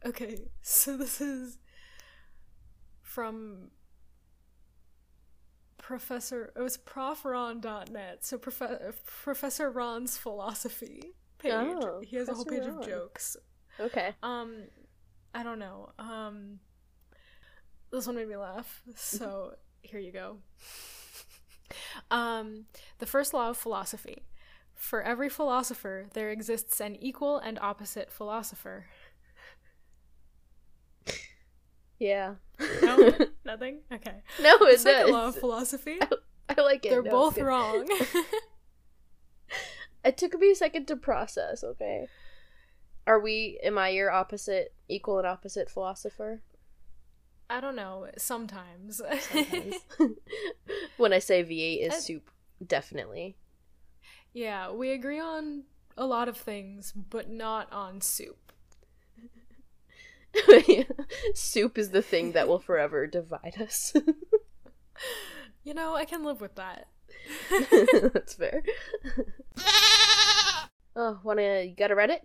okay, 0.06 0.38
so 0.62 0.96
this 0.98 1.20
is 1.20 1.58
from 3.02 3.72
Professor 5.89 6.54
it 6.56 6.62
was 6.62 6.78
profron.net. 6.78 8.23
So 8.23 8.38
Prof- 8.38 9.02
Professor 9.08 9.71
Ron's 9.71 10.19
philosophy 10.19 11.15
page. 11.39 11.52
Oh, 11.52 11.99
he 12.06 12.15
has 12.17 12.30
a 12.30 12.36
whole 12.36 12.45
Professor 12.45 12.73
page 12.73 12.80
of 12.80 12.88
jokes. 12.88 13.36
okay 13.80 14.13
Um, 14.21 14.65
I 15.34 15.41
don't 15.41 15.58
know. 15.58 15.89
Um, 15.97 16.60
this 17.91 18.06
one 18.06 18.17
made 18.17 18.30
me 18.30 18.36
laugh. 18.36 18.84
So 18.93 19.56
here 19.82 19.99
you 19.99 20.12
go. 20.12 20.38
Um, 22.12 22.65
the 22.99 23.08
first 23.08 23.34
law 23.34 23.49
of 23.49 23.58
philosophy: 23.58 24.21
for 24.75 25.02
every 25.02 25.30
philosopher, 25.30 26.06
there 26.13 26.30
exists 26.30 26.80
an 26.80 26.97
equal 26.97 27.39
and 27.39 27.58
opposite 27.60 28.12
philosopher. 28.12 28.86
Yeah 32.00 32.36
No, 32.82 33.14
nothing. 33.46 33.80
Okay. 33.94 34.22
no 34.42 34.58
The 34.60 34.66
it 34.66 34.80
second 34.80 35.02
does 35.08 35.12
law 35.12 35.28
of 35.28 35.36
philosophy: 35.36 36.00
i 36.50 36.62
like 36.62 36.86
it 36.86 36.90
they're 36.90 37.04
No, 37.04 37.12
both 37.12 37.38
wrong. 37.38 37.88
it 40.06 40.18
took 40.18 40.40
me 40.40 40.52
a 40.52 40.56
second 40.56 40.88
to 40.88 40.96
process 40.96 41.64
okay 41.64 42.08
are 43.06 43.20
we 43.20 43.60
am 43.64 43.78
i 43.78 43.90
your 43.90 44.12
opposite 44.12 44.74
equal 44.88 45.18
and 45.18 45.28
opposite 45.28 45.70
philosopher 45.70 46.42
I 47.52 47.62
don't 47.62 47.76
know. 47.76 48.06
Sometimes. 48.16 49.02
sometimes 49.20 49.74
when 50.98 51.14
i 51.14 51.20
say 51.20 51.44
v8 51.44 51.88
is 51.88 51.94
I- 51.96 52.00
soup 52.00 52.30
definitely 52.66 53.36
yeah, 54.32 54.72
we 54.72 54.92
agree 54.92 55.20
on 55.20 55.64
a 55.98 56.06
lot 56.06 56.30
of 56.30 56.38
things, 56.38 56.92
but 56.92 57.32
not 57.32 57.74
on 57.74 58.00
soup. 58.00 58.49
soup 61.34 61.78
is 61.78 61.89
the 61.92 62.02
thing 62.02 62.34
that 62.34 62.48
will 62.48 62.60
forever 62.60 63.08
divide 63.08 63.62
us 63.62 63.94
You 65.63 65.74
know, 65.74 65.96
I 65.96 66.06
can 66.06 66.24
live 66.24 66.42
with 66.42 66.56
that. 66.56 66.88
that's 68.13 68.34
fair 68.36 68.63
oh 70.96 71.20
wanna 71.24 71.63
you 71.63 71.76
got 71.76 71.92
a 71.92 71.96
reddit 71.96 72.20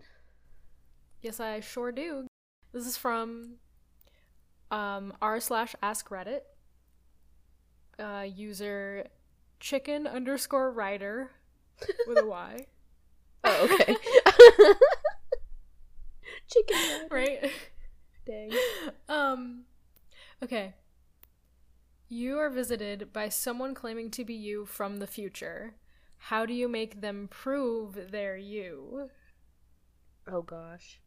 Yes, 1.25 1.41
I 1.41 1.61
sure 1.61 1.91
do. 1.91 2.27
This 2.75 2.87
is 2.87 2.99
from 2.99 3.55
um, 4.71 5.15
r 5.23 5.41
slash 5.41 5.75
ask 5.83 6.11
Reddit. 6.11 6.41
Uh, 7.99 8.27
user 8.29 9.07
chicken 9.59 10.07
underscore 10.07 10.71
writer 10.71 11.31
with 12.07 12.19
a 12.19 12.27
Y. 12.27 12.67
oh 13.45 13.69
okay 13.73 13.97
chicken 16.47 17.09
right? 17.11 17.51
Dang 18.27 18.51
Um, 19.09 19.65
okay. 20.43 20.75
You 22.09 22.39
are 22.39 22.51
visited 22.51 23.13
by 23.13 23.29
someone 23.29 23.75
claiming 23.75 24.11
to 24.13 24.25
be 24.25 24.35
you 24.35 24.67
from 24.67 24.99
the 24.99 25.07
future. 25.07 25.75
How 26.17 26.47
do 26.47 26.55
you 26.55 26.69
make 26.69 27.01
them 27.01 27.29
prove 27.31 28.11
they're 28.11 28.37
you? 28.37 29.11
Oh 30.31 30.43
gosh. 30.43 31.01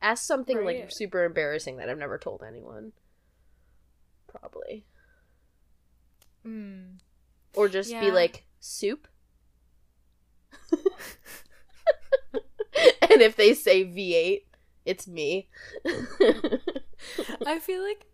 Ask 0.00 0.24
something 0.24 0.64
like 0.64 0.90
super 0.90 1.24
embarrassing 1.24 1.78
that 1.78 1.88
I've 1.88 1.98
never 1.98 2.18
told 2.18 2.42
anyone. 2.46 2.92
Probably. 4.26 4.84
Mm. 6.46 6.98
Or 7.54 7.68
just 7.68 7.90
be 7.90 8.10
like, 8.10 8.44
soup? 8.60 9.08
and 13.14 13.22
if 13.22 13.36
they 13.36 13.54
say 13.54 13.84
V8, 13.84 14.44
it's 14.84 15.08
me. 15.08 15.48
I 17.46 17.58
feel 17.58 17.82
like. 17.82 18.06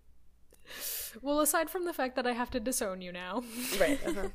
Well, 1.22 1.40
aside 1.40 1.70
from 1.70 1.84
the 1.86 1.92
fact 1.92 2.16
that 2.16 2.26
I 2.26 2.32
have 2.32 2.50
to 2.52 2.60
disown 2.60 3.02
you 3.02 3.12
now, 3.12 3.42
right. 3.80 3.98
Uh-huh. 4.06 4.28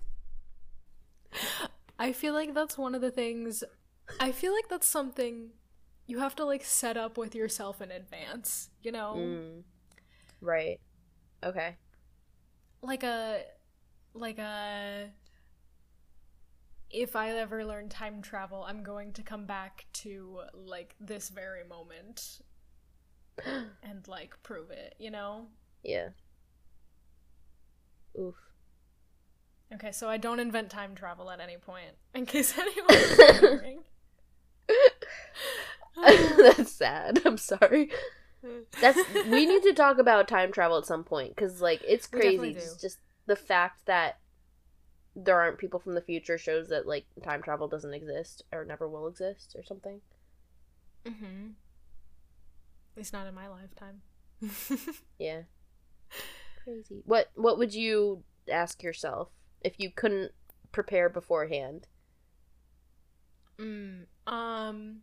I 1.98 2.12
feel 2.14 2.34
like 2.34 2.54
that's 2.54 2.78
one 2.78 2.96
of 2.96 3.02
the 3.02 3.12
things. 3.12 3.64
I 4.20 4.32
feel 4.32 4.54
like 4.54 4.68
that's 4.70 4.88
something 4.88 5.52
you 6.08 6.20
have 6.20 6.36
to 6.36 6.46
like 6.46 6.64
set 6.64 6.98
up 6.98 7.18
with 7.18 7.36
yourself 7.36 7.82
in 7.82 7.92
advance. 7.92 8.70
You 8.82 8.92
know, 8.92 9.16
Mm. 9.18 9.64
Right. 10.42 10.80
Okay. 11.44 11.78
like 12.82 13.04
a, 13.04 13.44
like 14.14 14.40
a. 14.40 15.10
If 16.96 17.18
I 17.18 17.32
ever 17.32 17.66
learn 17.66 17.90
time 17.90 18.22
travel, 18.22 18.64
I'm 18.66 18.82
going 18.82 19.12
to 19.14 19.22
come 19.22 19.46
back 19.46 19.86
to 19.94 20.40
like 20.54 20.96
this 21.00 21.28
very 21.28 21.66
moment 21.68 22.40
and 23.84 24.08
like 24.08 24.42
prove 24.44 24.72
it. 24.72 24.96
You 24.98 25.12
know. 25.12 25.48
Yeah. 25.84 26.10
Oof. 28.18 28.36
Okay, 29.74 29.92
so 29.92 30.08
I 30.08 30.16
don't 30.16 30.40
invent 30.40 30.70
time 30.70 30.96
travel 30.96 31.30
at 31.30 31.42
any 31.42 31.58
point, 31.58 31.92
in 32.14 32.26
case 32.34 32.58
anyone's 32.58 33.18
wondering. 33.42 33.80
That's 36.38 36.72
sad. 36.72 37.22
I'm 37.26 37.38
sorry. 37.38 37.90
That's 38.80 39.00
we 39.28 39.46
need 39.46 39.64
to 39.64 39.74
talk 39.74 39.98
about 39.98 40.30
time 40.30 40.54
travel 40.54 40.78
at 40.78 40.86
some 40.86 41.04
point 41.04 41.36
because 41.36 41.62
like 41.62 41.82
it's 41.86 42.08
crazy. 42.08 42.54
just 42.80 43.00
the 43.26 43.36
fact 43.36 43.86
that 43.86 44.20
there 45.16 45.40
aren't 45.40 45.58
people 45.58 45.80
from 45.80 45.96
the 45.96 46.02
future 46.02 46.38
shows 46.38 46.70
that 46.70 46.88
like 46.88 47.06
time 47.24 47.42
travel 47.42 47.68
doesn't 47.68 47.94
exist 47.94 48.44
or 48.52 48.66
never 48.66 48.88
will 48.90 49.08
exist 49.08 49.56
or 49.58 49.64
something. 49.64 50.02
Mm-hmm. 51.06 51.52
At 52.94 52.98
least 52.98 53.14
not 53.14 53.28
in 53.28 53.36
my 53.36 53.48
lifetime. 53.48 54.02
Yeah. 55.20 55.44
Crazy. 56.64 57.04
What 57.06 57.30
what 57.36 57.58
would 57.58 57.74
you 57.74 58.24
ask 58.52 58.84
yourself 58.84 59.30
if 59.62 59.80
you 59.80 59.92
couldn't 59.92 60.32
prepare 60.72 61.10
beforehand? 61.10 61.88
mm, 63.60 64.06
um. 64.28 65.02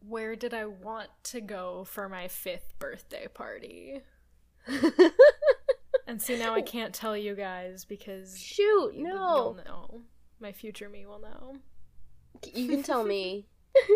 Where 0.00 0.36
did 0.36 0.54
I 0.54 0.66
want 0.66 1.10
to 1.24 1.40
go 1.40 1.84
for 1.84 2.08
my 2.08 2.28
fifth 2.28 2.78
birthday 2.78 3.26
party? 3.28 4.02
And 6.06 6.22
see, 6.22 6.38
now 6.38 6.54
I 6.54 6.62
can't 6.62 6.94
tell 6.94 7.16
you 7.16 7.34
guys 7.34 7.84
because 7.84 8.38
Shoot, 8.38 8.94
you- 8.94 9.02
no. 9.04 9.12
you'll 9.12 9.60
know. 9.64 10.02
My 10.38 10.52
future 10.52 10.88
me 10.88 11.04
will 11.06 11.18
know. 11.20 11.56
You 12.54 12.68
can 12.68 12.82
tell 12.82 13.02
me. 13.04 13.46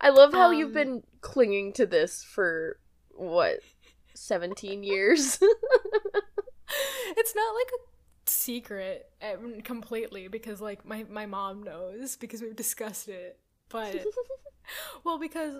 I 0.00 0.10
love 0.10 0.32
how 0.32 0.50
you've 0.50 0.68
Um, 0.68 0.74
been 0.74 1.02
clinging 1.20 1.72
to 1.74 1.86
this 1.86 2.24
for 2.24 2.78
what, 3.10 3.60
17 4.14 4.82
years? 4.84 5.38
it's 7.16 7.34
not 7.34 7.54
like 7.54 7.68
a 7.74 8.30
secret 8.30 9.10
um, 9.22 9.60
completely 9.62 10.28
because 10.28 10.60
like 10.60 10.84
my 10.86 11.04
my 11.10 11.26
mom 11.26 11.62
knows 11.62 12.16
because 12.16 12.40
we've 12.40 12.56
discussed 12.56 13.08
it 13.08 13.38
but 13.68 14.04
well 15.04 15.18
because 15.18 15.56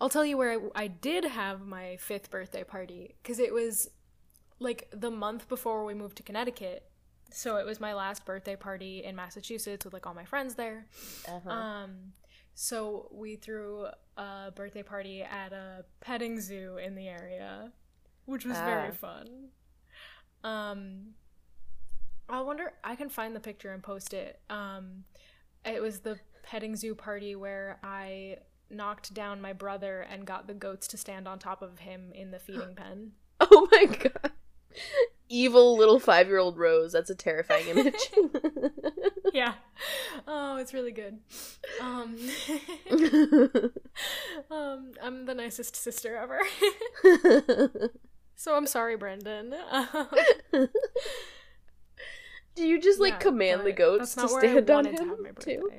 i'll 0.00 0.08
tell 0.08 0.24
you 0.24 0.36
where 0.36 0.52
i, 0.74 0.84
I 0.84 0.86
did 0.88 1.24
have 1.24 1.66
my 1.66 1.96
fifth 1.96 2.30
birthday 2.30 2.64
party 2.64 3.16
because 3.22 3.38
it 3.38 3.52
was 3.52 3.88
like 4.58 4.88
the 4.92 5.10
month 5.10 5.48
before 5.48 5.84
we 5.84 5.94
moved 5.94 6.16
to 6.18 6.22
connecticut 6.22 6.84
so 7.32 7.56
it 7.56 7.66
was 7.66 7.80
my 7.80 7.94
last 7.94 8.24
birthday 8.24 8.56
party 8.56 9.04
in 9.04 9.14
massachusetts 9.16 9.84
with 9.84 9.94
like 9.94 10.06
all 10.06 10.14
my 10.14 10.24
friends 10.24 10.54
there 10.54 10.86
uh-huh. 11.28 11.50
um 11.50 12.12
so 12.54 13.08
we 13.12 13.36
threw 13.36 13.86
a 14.18 14.50
birthday 14.54 14.82
party 14.82 15.22
at 15.22 15.52
a 15.52 15.84
petting 16.00 16.38
zoo 16.40 16.76
in 16.76 16.94
the 16.94 17.08
area, 17.08 17.72
which 18.26 18.44
was 18.44 18.58
Ah. 18.58 18.64
very 18.66 18.92
fun. 18.92 19.48
Um 20.44 21.14
I 22.28 22.42
wonder 22.42 22.72
I 22.84 22.96
can 22.96 23.08
find 23.08 23.34
the 23.34 23.40
picture 23.40 23.72
and 23.72 23.82
post 23.82 24.12
it. 24.12 24.40
Um 24.50 25.04
it 25.64 25.80
was 25.80 26.00
the 26.00 26.18
petting 26.42 26.76
zoo 26.76 26.94
party 26.94 27.34
where 27.34 27.78
I 27.82 28.38
knocked 28.70 29.12
down 29.14 29.40
my 29.40 29.52
brother 29.52 30.00
and 30.00 30.24
got 30.26 30.46
the 30.46 30.54
goats 30.54 30.86
to 30.88 30.96
stand 30.96 31.26
on 31.28 31.38
top 31.38 31.62
of 31.62 31.80
him 31.80 32.12
in 32.14 32.30
the 32.30 32.38
feeding 32.38 32.74
pen. 32.76 33.12
oh 33.40 33.68
my 33.72 33.84
god. 33.86 34.32
Evil 35.28 35.76
little 35.76 35.98
five 36.00 36.26
year 36.28 36.38
old 36.38 36.58
Rose. 36.58 36.92
That's 36.92 37.10
a 37.10 37.14
terrifying 37.14 37.66
image. 37.68 38.10
yeah. 39.32 39.54
Oh, 40.26 40.56
it's 40.56 40.74
really 40.74 40.92
good. 40.92 41.18
Um 41.80 42.16
um 44.50 44.92
I'm 45.02 45.26
the 45.26 45.34
nicest 45.34 45.76
sister 45.76 46.16
ever. 46.16 46.40
So 48.36 48.56
I'm 48.56 48.66
sorry, 48.66 48.96
Brendan. 48.96 49.54
Do 52.54 52.66
you 52.66 52.80
just 52.80 52.98
like 52.98 53.12
Yeah, 53.14 53.18
command 53.18 53.66
the 53.66 53.72
goats 53.72 54.14
to 54.14 54.28
stand 54.28 54.70
on 54.70 54.84
wanted 54.84 54.96
to 54.96 55.04
him 55.04 55.36
too? 55.38 55.70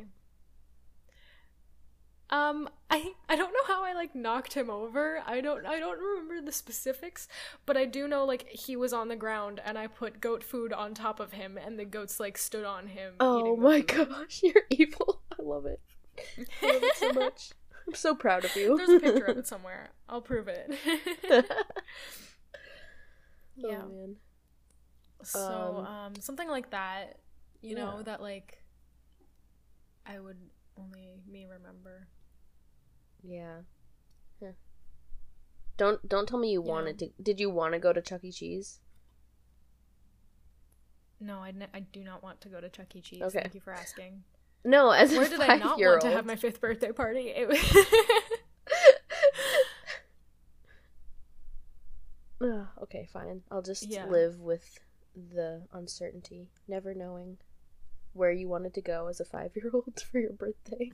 Um, 2.29 2.69
I 2.91 3.13
I 3.29 3.35
don't 3.37 3.53
know 3.53 3.63
how 3.73 3.83
I 3.85 3.93
like 3.93 4.13
knocked 4.15 4.53
him 4.53 4.69
over. 4.69 5.23
I 5.25 5.41
don't 5.41 5.65
I 5.65 5.79
don't 5.79 5.97
remember 5.99 6.41
the 6.41 6.51
specifics, 6.51 7.27
but 7.65 7.75
I 7.77 7.85
do 7.85 8.07
know 8.07 8.25
like 8.25 8.47
he 8.49 8.75
was 8.75 8.93
on 8.93 9.07
the 9.07 9.15
ground 9.15 9.61
and 9.65 9.77
I 9.79 9.87
put 9.87 10.21
goat 10.21 10.43
food 10.43 10.73
on 10.73 10.93
top 10.93 11.19
of 11.19 11.31
him 11.31 11.57
and 11.57 11.79
the 11.79 11.85
goats 11.85 12.19
like 12.19 12.37
stood 12.37 12.65
on 12.65 12.87
him. 12.87 13.21
Oh 13.21 13.55
my 13.55 13.81
food. 13.81 14.09
gosh, 14.09 14.41
you're 14.43 14.63
evil. 14.69 15.21
I 15.39 15.41
love 15.41 15.65
it. 15.65 15.81
I 16.61 16.67
love 16.67 16.83
it 16.85 16.95
so 16.95 17.11
much. 17.13 17.53
I'm 17.87 17.93
so 17.95 18.15
proud 18.15 18.45
of 18.45 18.55
you. 18.55 18.75
There's 18.75 18.93
a 18.93 18.97
picture 18.97 19.25
of 19.25 19.37
it 19.37 19.47
somewhere. 19.47 19.91
I'll 20.09 20.21
prove 20.21 20.47
it. 20.47 20.71
yeah. 23.55 23.83
Oh 23.83 23.85
man. 23.87 24.17
So, 25.23 25.85
Um, 25.85 25.85
um, 25.85 26.15
something 26.19 26.49
like 26.49 26.71
that, 26.71 27.19
you 27.61 27.75
know, 27.75 28.01
that 28.03 28.21
like 28.21 28.63
I 30.05 30.19
would 30.19 30.37
only 30.77 31.21
me 31.27 31.45
remember. 31.45 32.07
Yeah. 33.23 33.57
Huh. 34.41 34.51
Don't 35.77 36.07
don't 36.07 36.27
tell 36.27 36.39
me 36.39 36.51
you 36.51 36.63
Yeah. 36.63 36.69
wanted 36.71 36.99
to. 36.99 37.09
Did 37.21 37.39
you 37.39 37.49
want 37.49 37.73
to 37.73 37.79
go 37.79 37.93
to 37.93 38.01
Chuck 38.01 38.23
E. 38.23 38.31
Cheese? 38.31 38.79
No, 41.19 41.37
I, 41.39 41.51
do 41.91 42.03
not 42.03 42.23
want 42.23 42.41
to 42.41 42.49
go 42.49 42.59
to 42.59 42.67
Chuck 42.69 42.95
E. 42.95 43.01
Cheese. 43.01 43.21
Okay. 43.21 43.41
Thank 43.41 43.53
you 43.53 43.61
for 43.61 43.73
asking. 43.73 44.23
No, 44.65 44.89
as 44.91 45.11
Where 45.11 45.27
did 45.29 45.39
I 45.39 45.55
not 45.57 45.79
want 45.79 46.01
to 46.01 46.09
have 46.09 46.25
my 46.25 46.35
fifth 46.35 46.59
birthday 46.61 46.91
party? 46.91 47.29
It 47.29 47.47
was 47.47 47.59
okay, 52.83 53.07
fine. 53.11 53.41
I'll 53.51 53.61
just 53.61 53.87
Yeah. 53.87 54.05
live 54.07 54.39
with 54.39 54.79
the 55.15 55.63
uncertainty, 55.73 56.49
never 56.67 56.93
knowing 56.93 57.37
where 58.13 58.31
you 58.31 58.47
wanted 58.49 58.73
to 58.75 58.81
go 58.81 59.07
as 59.07 59.19
a 59.19 59.25
five-year-old 59.25 60.03
for 60.11 60.19
your 60.19 60.33
birthday. 60.33 60.91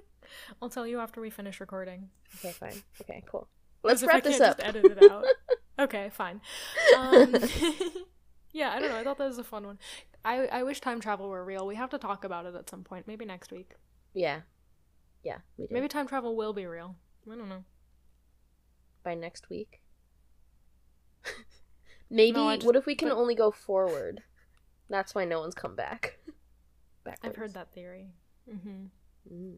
I'll 0.62 0.68
tell 0.70 0.86
you 0.86 1.00
after 1.00 1.20
we 1.20 1.30
finish 1.30 1.60
recording. 1.60 2.10
Okay, 2.38 2.52
fine. 2.52 2.82
Okay, 3.00 3.22
cool. 3.30 3.48
Let's 3.82 4.00
'Cause 4.00 4.04
if 4.04 4.10
I 4.10 4.12
wrap 4.14 4.22
this 4.24 4.40
up. 4.40 4.56
Just 4.58 4.68
edit 4.68 4.84
it 4.98 5.10
out. 5.10 5.24
okay, 5.78 6.10
fine. 6.10 6.40
Um, 6.98 7.34
yeah, 8.52 8.72
I 8.72 8.78
don't 8.80 8.90
know. 8.90 8.98
I 8.98 9.04
thought 9.04 9.16
that 9.18 9.26
was 9.28 9.38
a 9.38 9.44
fun 9.44 9.64
one. 9.66 9.78
I 10.24 10.46
I 10.48 10.62
wish 10.64 10.80
time 10.80 11.00
travel 11.00 11.28
were 11.30 11.42
real. 11.44 11.66
We 11.66 11.76
have 11.76 11.88
to 11.90 11.98
talk 11.98 12.24
about 12.24 12.44
it 12.44 12.54
at 12.54 12.68
some 12.68 12.84
point. 12.84 13.06
Maybe 13.08 13.24
next 13.24 13.50
week. 13.52 13.74
yeah, 14.12 14.40
yeah. 15.24 15.38
We 15.56 15.66
did. 15.66 15.72
Maybe 15.72 15.88
time 15.88 16.06
travel 16.06 16.36
will 16.36 16.52
be 16.52 16.66
real. 16.66 16.96
I 17.30 17.36
don't 17.36 17.48
know. 17.48 17.64
by 19.02 19.14
next 19.14 19.48
week. 19.48 19.80
Maybe. 22.10 22.32
No, 22.32 22.54
just- 22.54 22.66
what 22.66 22.76
if 22.76 22.86
we 22.86 22.94
can 22.94 23.08
but- 23.08 23.16
only 23.16 23.34
go 23.34 23.50
forward? 23.50 24.22
That's 24.88 25.14
why 25.14 25.24
no 25.24 25.40
one's 25.40 25.54
come 25.54 25.76
back. 25.76 26.18
Backwards. 27.10 27.34
I've 27.36 27.40
heard 27.40 27.54
that 27.54 27.72
theory. 27.72 28.08
Mm-hmm. 28.52 29.34
Mm, 29.34 29.54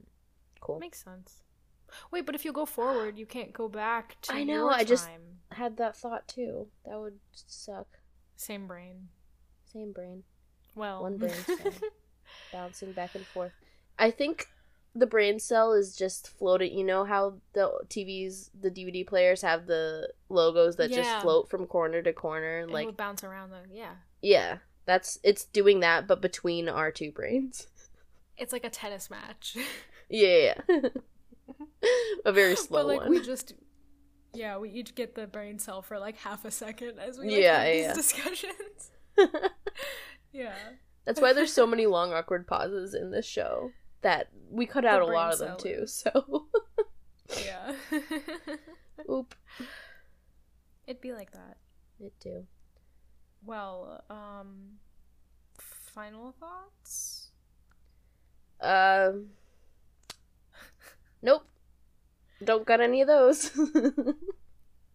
cool. 0.61 0.79
Makes 0.79 1.03
sense. 1.05 1.43
Wait, 2.11 2.25
but 2.27 2.35
if 2.35 2.45
you 2.45 2.53
go 2.53 2.65
forward, 2.67 3.19
you 3.19 3.27
can't 3.27 3.53
go 3.53 3.69
back 3.69 4.17
to 4.23 4.33
I 4.35 4.45
know, 4.45 4.69
I 4.69 4.85
just- 4.85 5.09
had 5.51 5.77
that 5.77 5.97
thought 5.97 6.27
too. 6.29 6.69
That 6.87 6.99
would 6.99 7.19
suck. 7.33 7.87
Same 8.37 8.67
brain. 8.67 9.09
Same 9.71 9.93
brain. 9.93 10.23
Well, 10.75 11.03
One 11.03 11.19
brain 11.19 11.33
cell. 11.47 11.73
bouncing 12.53 12.93
back 12.93 13.15
and 13.15 13.27
forth. 13.27 13.53
I 13.99 14.11
think 14.11 14.47
the 14.95 15.07
brain 15.07 15.39
cell 15.39 15.73
is 15.75 15.95
just 15.97 16.29
floating. 16.29 16.77
You 16.77 16.85
know 16.85 17.05
how 17.05 17.35
the 17.53 17.71
TVs, 17.89 18.49
the 18.59 18.71
DVD 18.71 19.07
players 19.07 19.43
have 19.43 19.67
the 19.67 20.09
logos 20.31 20.77
that 20.77 20.91
Yeah. 20.91 20.97
just 21.03 21.23
float 21.23 21.51
from 21.51 21.67
corner 21.67 22.01
to 22.03 22.13
corner, 22.15 22.61
It 22.61 22.71
like 22.71 22.97
bounce 22.97 23.23
around 23.23 23.51
the 23.51 23.61
yeah. 23.71 23.93
yeah, 24.23 24.59
that's 24.87 25.19
it's 25.23 25.45
doing 25.45 25.81
that, 25.81 26.07
but 26.07 26.21
between 26.21 26.69
our 26.69 26.91
two 26.91 27.13
brains. 27.13 27.69
It's 28.37 28.53
like 28.53 28.65
a 28.65 28.71
tennis 28.71 29.11
match. 29.11 29.57
Yeah, 30.15 30.57
yeah. 30.69 30.89
a 32.27 32.33
very 32.33 32.55
slow 32.55 32.81
but 32.81 32.87
like 32.87 33.01
one. 33.01 33.09
we 33.11 33.23
just 33.23 33.55
yeah, 34.35 34.59
we 34.59 34.69
each 34.69 34.95
get 34.95 35.15
the 35.15 35.27
brain 35.27 35.59
cell 35.59 35.81
for 35.81 35.99
like 35.99 36.19
half 36.19 36.45
a 36.45 36.51
second 36.51 36.99
as 36.99 37.19
we 37.19 37.29
like, 37.31 37.41
Yeah, 37.41 37.63
have 37.63 37.73
these 37.73 37.83
yeah. 37.85 37.95
discussions. 37.95 38.91
yeah. 40.33 40.55
That's 41.07 41.19
why 41.19 41.33
there's 41.33 41.53
so 41.53 41.67
many 41.67 41.87
long 41.87 42.13
awkward 42.13 42.47
pauses 42.47 42.93
in 42.93 43.11
this 43.11 43.25
show 43.25 43.71
that 44.03 44.29
we 44.51 44.67
cut 44.67 44.85
out 44.85 45.01
a 45.01 45.07
lot 45.07 45.33
of 45.33 45.39
them 45.39 45.57
too. 45.59 45.87
So, 45.87 46.47
Yeah. 47.43 47.73
oop, 49.11 49.35
It'd 50.87 51.01
be 51.01 51.13
like 51.13 51.31
that. 51.33 51.57
it 52.01 52.13
too. 52.21 52.47
Well, 53.45 54.03
um 54.09 54.79
final 55.59 56.33
thoughts? 56.33 57.31
Um, 58.61 59.31
nope, 61.23 61.45
don't 62.45 62.67
got 62.67 62.81
any 62.81 63.01
of 63.03 63.09
those. 63.09 63.51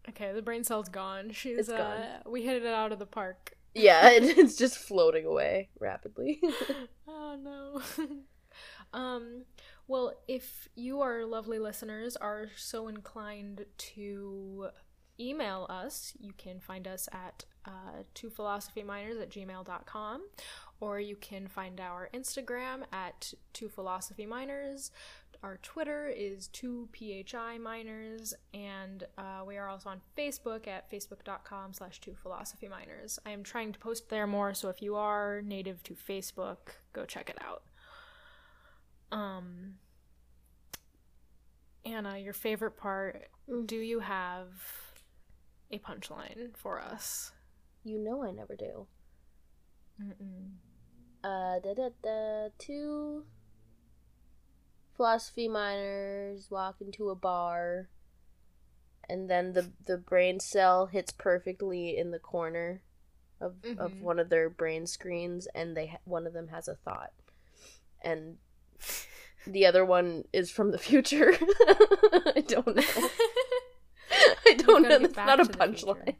Okay, 0.09 0.31
the 0.33 0.41
brain 0.41 0.63
cell's 0.63 0.89
gone. 0.89 1.31
She's 1.31 1.57
It's 1.59 1.69
uh 1.69 1.77
gone. 1.77 2.31
we 2.31 2.43
hit 2.43 2.63
it 2.63 2.67
out 2.67 2.91
of 2.91 2.99
the 2.99 3.05
park. 3.05 3.57
yeah, 3.73 4.09
it, 4.11 4.23
it's 4.37 4.55
just 4.55 4.77
floating 4.77 5.25
away 5.25 5.69
rapidly. 5.79 6.41
Oh 7.07 7.35
no. 7.41 7.81
um 8.93 9.43
well, 9.87 10.13
if 10.27 10.67
you 10.75 11.01
our 11.01 11.25
lovely 11.25 11.59
listeners 11.59 12.17
are 12.17 12.49
so 12.57 12.87
inclined 12.89 13.65
to 13.77 14.67
email 15.19 15.65
us, 15.69 16.13
you 16.19 16.33
can 16.37 16.59
find 16.59 16.87
us 16.87 17.07
at 17.11 17.45
uh, 17.67 18.03
two 18.13 18.29
philosophy 18.29 18.81
minors 18.83 19.17
at 19.17 19.29
gmail.com 19.29 20.21
or 20.79 20.99
you 20.99 21.15
can 21.15 21.47
find 21.47 21.79
our 21.79 22.09
Instagram 22.13 22.83
at 22.93 23.33
two 23.53 23.67
philosophy 23.67 24.25
minors. 24.25 24.91
Our 25.43 25.57
Twitter 25.57 26.07
is 26.07 26.47
two 26.47 26.89
PHI 26.97 27.59
minors, 27.59 28.33
and 28.55 29.03
uh, 29.19 29.43
we 29.45 29.57
are 29.57 29.69
also 29.69 29.89
on 29.89 30.01
Facebook 30.17 30.67
at 30.67 30.89
facebook.com 30.91 31.73
slash 31.73 31.99
two 31.99 32.15
philosophy 32.15 32.67
minors. 32.67 33.19
I 33.25 33.31
am 33.31 33.43
trying 33.43 33.71
to 33.73 33.79
post 33.79 34.09
there 34.09 34.25
more, 34.25 34.53
so 34.55 34.69
if 34.69 34.81
you 34.81 34.95
are 34.95 35.41
native 35.43 35.83
to 35.83 35.93
Facebook, 35.93 36.57
go 36.93 37.05
check 37.05 37.29
it 37.29 37.37
out. 37.43 37.63
Um, 39.11 39.75
Anna, 41.85 42.17
your 42.17 42.33
favorite 42.33 42.77
part, 42.77 43.29
Mm. 43.49 43.65
do 43.67 43.77
you 43.77 43.99
have 43.99 44.49
a 45.71 45.79
punchline 45.79 46.55
for 46.57 46.81
us? 46.81 47.31
You 47.87 47.97
know 47.99 48.23
I 48.23 48.31
never 48.31 48.55
do. 48.55 48.87
Mm-mm. 50.01 50.51
Uh, 51.23 51.59
da 51.59 51.73
da 51.73 51.89
da. 52.03 52.49
Two 52.57 53.25
philosophy 54.95 55.47
minors 55.47 56.47
walk 56.49 56.75
into 56.81 57.09
a 57.09 57.15
bar, 57.15 57.89
and 59.09 59.29
then 59.29 59.53
the 59.53 59.71
the 59.85 59.97
brain 59.97 60.39
cell 60.39 60.87
hits 60.87 61.11
perfectly 61.11 61.97
in 61.97 62.11
the 62.11 62.19
corner 62.19 62.81
of 63.39 63.55
of 63.77 63.91
Mhm. 63.93 64.01
one 64.01 64.19
of 64.19 64.29
their 64.29 64.49
brain 64.49 64.85
screens, 64.87 65.47
and 65.55 65.75
they 65.75 65.87
ha- 65.87 65.97
one 66.05 66.27
of 66.27 66.33
them 66.33 66.47
has 66.49 66.67
a 66.67 66.75
thought, 66.75 67.13
and 68.01 68.37
the 69.45 69.65
other 69.65 69.85
one 69.85 70.25
is 70.33 70.51
from 70.51 70.71
the 70.71 70.77
future. 70.77 71.33
I 72.35 72.43
don't 72.47 72.75
know. 72.75 72.83
I 74.45 74.53
don't 74.55 74.83
know. 74.83 74.99
That's 74.99 75.15
not 75.17 75.39
a 75.39 75.45
punchline. 75.45 76.15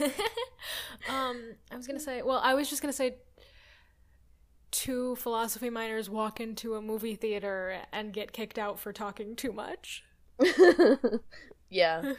um, 1.08 1.54
I 1.70 1.76
was 1.76 1.86
gonna 1.86 2.00
say. 2.00 2.22
Well, 2.22 2.40
I 2.42 2.54
was 2.54 2.68
just 2.70 2.82
gonna 2.82 2.92
say. 2.92 3.16
Two 4.72 5.16
philosophy 5.16 5.70
minors 5.70 6.10
walk 6.10 6.38
into 6.40 6.74
a 6.74 6.82
movie 6.82 7.14
theater 7.14 7.78
and 7.92 8.12
get 8.12 8.32
kicked 8.32 8.58
out 8.58 8.78
for 8.78 8.92
talking 8.92 9.34
too 9.34 9.52
much. 9.52 10.04
yeah, 11.70 12.12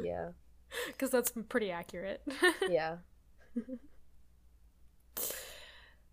yeah, 0.00 0.28
Because 0.86 1.10
that's 1.10 1.32
pretty 1.48 1.70
accurate. 1.72 2.22
yeah. 2.68 2.98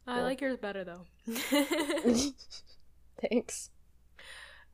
I 0.08 0.18
Yeah. 0.18 0.24
like 0.24 0.42
yours 0.42 0.58
better 0.58 0.84
though. 0.84 1.06
Thanks. 3.22 3.70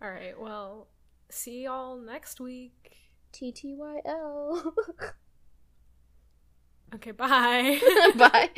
All 0.01 0.09
right. 0.09 0.39
Well, 0.39 0.87
see 1.29 1.63
y'all 1.63 1.97
next 1.97 2.39
week. 2.39 2.95
TTYL. 3.33 4.71
Okay, 6.95 7.11
bye. 7.11 7.79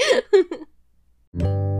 bye. 1.33 1.65